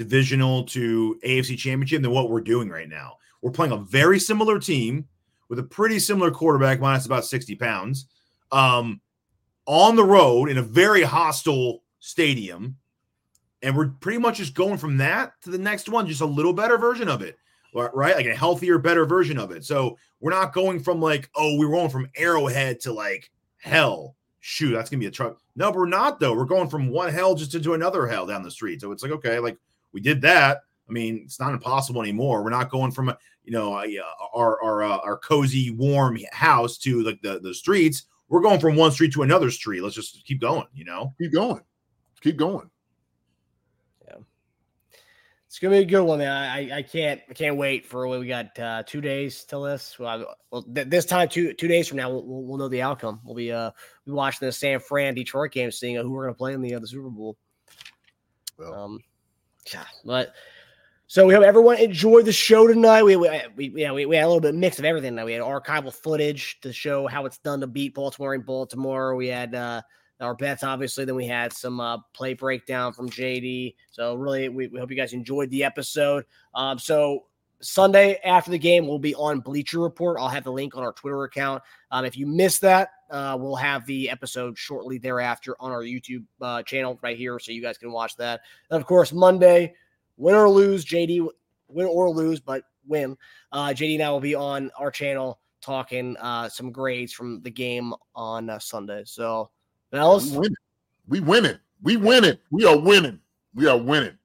[0.03, 3.17] divisional to AFC Championship than what we're doing right now.
[3.43, 5.07] We're playing a very similar team
[5.49, 8.07] with a pretty similar quarterback, minus about sixty pounds,
[8.51, 9.01] um,
[9.67, 12.77] on the road in a very hostile stadium
[13.63, 16.53] and we're pretty much just going from that to the next one, just a little
[16.53, 17.39] better version of it,
[17.75, 18.17] right?
[18.17, 19.65] Like a healthier, better version of it.
[19.65, 24.17] So we're not going from like, oh, we're going from Arrowhead to like hell.
[24.41, 25.39] Shoot, that's gonna be a truck.
[25.55, 26.35] No, we're not though.
[26.35, 28.81] We're going from one hell just into another hell down the street.
[28.81, 29.59] So it's like, okay, like
[29.93, 30.63] we did that.
[30.89, 32.43] I mean, it's not impossible anymore.
[32.43, 33.15] We're not going from
[33.45, 33.87] you know uh,
[34.35, 38.05] our our uh, our cozy, warm house to like the the streets.
[38.29, 39.83] We're going from one street to another street.
[39.83, 40.67] Let's just keep going.
[40.75, 41.63] You know, keep going,
[42.21, 42.71] keep going.
[44.07, 44.17] Yeah,
[45.47, 46.31] it's gonna be a good one, man.
[46.31, 49.97] I, I can't I can't wait for what we got uh, two days till this.
[49.99, 52.83] Well, well th- this time two two days from now we'll, we'll, we'll know the
[52.83, 53.21] outcome.
[53.25, 53.71] We'll be uh
[54.07, 56.81] we watching the San Fran Detroit game, seeing who we're gonna play in the uh,
[56.81, 57.37] the Super Bowl.
[58.59, 58.99] Well, um,
[60.05, 60.35] but
[61.07, 63.03] so we hope everyone enjoyed the show tonight.
[63.03, 65.17] We we, we yeah we, we had a little bit of mix of everything.
[65.25, 69.17] We had archival footage to show how it's done to beat Baltimore in Baltimore.
[69.17, 69.83] We had uh
[70.21, 71.05] our bets, obviously.
[71.05, 73.75] Then we had some uh, play breakdown from JD.
[73.91, 76.25] So really, we, we hope you guys enjoyed the episode.
[76.55, 77.25] Um, so
[77.61, 80.19] Sunday after the game, we'll be on Bleacher Report.
[80.21, 81.63] I'll have the link on our Twitter account.
[81.91, 86.25] Um, if you missed that, uh, we'll have the episode shortly thereafter on our YouTube
[86.41, 88.41] uh, channel right here, so you guys can watch that.
[88.71, 89.75] And of course, Monday,
[90.17, 91.29] win or lose, JD
[91.69, 93.17] win or lose, but win.
[93.53, 97.51] Uh, JD and I will be on our channel talking uh, some grades from the
[97.51, 99.03] game on uh, Sunday.
[99.05, 99.51] So
[99.91, 100.31] Bells?
[101.07, 101.59] We winning.
[101.83, 102.39] We winning.
[102.51, 103.19] We are winning.
[103.55, 104.17] We are winning.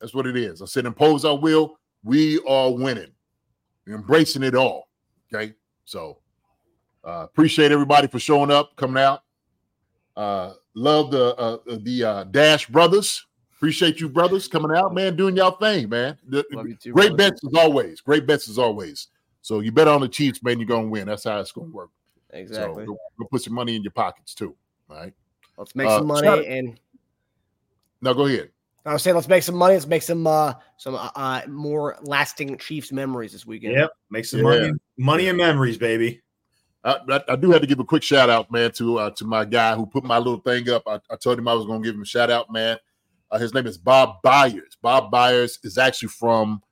[0.00, 0.62] That's what it is.
[0.62, 1.78] I said impose our will.
[2.04, 3.10] We are winning.
[3.86, 4.88] We're embracing it all.
[5.32, 5.54] Okay.
[5.84, 6.18] So
[7.04, 9.22] uh appreciate everybody for showing up, coming out.
[10.16, 13.26] Uh love the uh the uh Dash brothers.
[13.56, 16.16] Appreciate you brothers coming out, man, doing y'all thing, man.
[16.26, 16.42] The,
[16.80, 17.16] too, great brother.
[17.30, 18.00] bets as always.
[18.00, 19.08] Great bets as always.
[19.42, 21.06] So you bet on the Chiefs, man, you're gonna win.
[21.06, 21.90] That's how it's gonna work.
[22.30, 22.84] Exactly.
[22.86, 24.54] So go, go put some money in your pockets too.
[24.88, 25.12] All right.
[25.58, 26.80] Let's make Uh, some money shout- and
[28.00, 28.50] Now go ahead.
[28.86, 29.74] I was saying let's make some money.
[29.74, 33.74] Let's make some uh some uh, uh more lasting Chiefs memories this weekend.
[33.76, 34.44] Yep, make some Yeah.
[34.44, 36.22] money, money and memories, baby.
[36.82, 39.44] I, I, do have to give a quick shout out, man, to uh, to my
[39.44, 40.82] guy who put my little thing up.
[40.86, 42.78] I, I told him I was going to give him a shout out, man.
[43.30, 44.78] Uh, his name is Bob Byers.
[44.80, 46.62] Bob Byers is actually from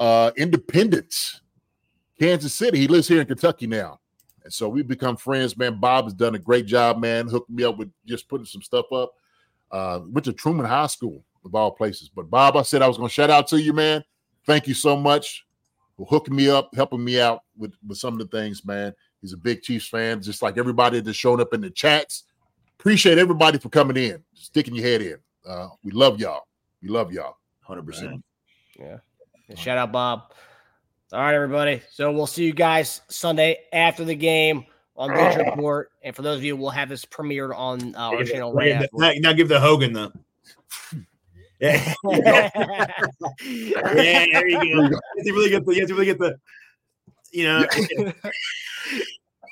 [0.00, 1.40] uh, Independence,
[2.18, 2.78] Kansas City.
[2.78, 4.00] He lives here in Kentucky now,
[4.42, 5.78] and so we've become friends, man.
[5.78, 8.86] Bob has done a great job, man, hooking me up with just putting some stuff
[8.92, 9.12] up.
[9.70, 12.96] Uh, went to Truman High School of all places, but Bob, I said I was
[12.96, 14.02] going to shout out to you, man.
[14.46, 15.46] Thank you so much
[15.96, 18.92] for hooking me up, helping me out with with some of the things, man.
[19.24, 22.24] He's a big Chiefs fan, just like everybody that's shown up in the chats.
[22.78, 25.16] Appreciate everybody for coming in, sticking your head in.
[25.48, 26.42] Uh, we love y'all.
[26.82, 27.38] We love y'all.
[27.62, 28.22] Hundred percent.
[28.78, 28.98] Yeah.
[29.48, 30.24] And shout out Bob.
[31.10, 31.80] All right, everybody.
[31.90, 35.90] So we'll see you guys Sunday after the game on Bleacher Report.
[36.02, 39.12] And for those of you, we'll have this premiered on uh, our channel right Now,
[39.16, 40.12] now give the Hogan the.
[41.60, 41.94] Yeah.
[42.04, 44.64] yeah, there you go.
[44.66, 45.72] You have to really get the.
[45.72, 46.36] You have to really get the.
[47.34, 47.66] You know.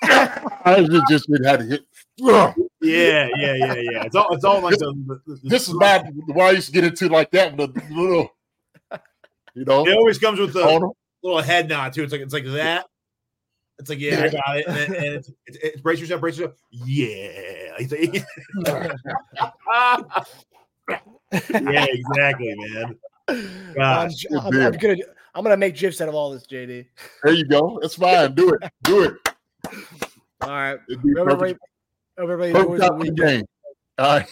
[0.05, 1.85] I just, just didn't have to hit.
[2.17, 4.05] Yeah, yeah, yeah, yeah.
[4.05, 4.33] It's all.
[4.35, 4.93] It's all like the.
[5.07, 7.83] the, the This is my why I used to get into like that with a
[7.95, 8.33] little,
[9.55, 9.87] you know.
[9.87, 10.91] It always comes with a
[11.23, 12.05] little head nod too.
[12.05, 12.87] It's like it's like that.
[13.79, 14.67] It's like yeah, I got it.
[14.67, 16.57] And, then- and it's, it's, it's brace yourself, brace yourself.
[16.71, 17.77] Yeah,
[21.51, 22.97] yeah, exactly, man.
[23.29, 24.97] I'm, Gosh, I'm, I'm gonna
[25.35, 26.87] I'm gonna make gifs out of all this, JD.
[27.23, 27.79] There you go.
[27.81, 28.35] That's fine.
[28.35, 28.71] Do it.
[28.83, 29.15] Do it.
[30.43, 30.79] All right.
[30.89, 31.61] It'd be Hope everybody, perfect-
[32.19, 33.17] hope everybody the time for weekend.
[33.19, 33.45] game.
[33.99, 34.27] All right.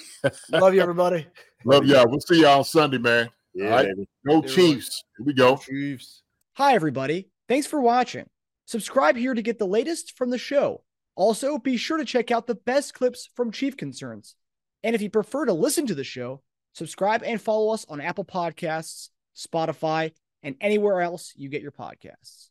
[0.51, 1.27] Love you, everybody.
[1.65, 2.07] Love y'all.
[2.09, 3.31] We'll see y'all on Sunday, man.
[3.55, 3.89] Yeah, All right.
[4.27, 5.05] Go Yeah, Chiefs.
[5.17, 5.57] Here we go.
[5.57, 6.23] Chiefs.
[6.55, 7.29] Hi, everybody.
[7.49, 8.27] Thanks for watching.
[8.67, 10.83] Subscribe here to get the latest from the show.
[11.17, 14.35] Also, be sure to check out the best clips from Chief Concerns.
[14.83, 18.25] And if you prefer to listen to the show, subscribe and follow us on Apple
[18.25, 22.49] Podcasts, Spotify, and anywhere else you get your podcasts.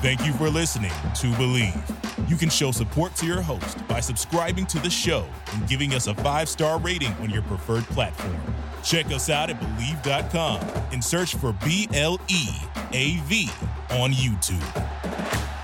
[0.00, 2.30] Thank you for listening to Bleav.
[2.30, 6.06] You can show support to your host by subscribing to the show and giving us
[6.06, 8.36] a five star rating on your preferred platform.
[8.84, 10.60] Check us out at Bleav.com
[10.92, 12.48] and search for B L E
[12.92, 13.50] A V
[13.90, 15.57] on YouTube.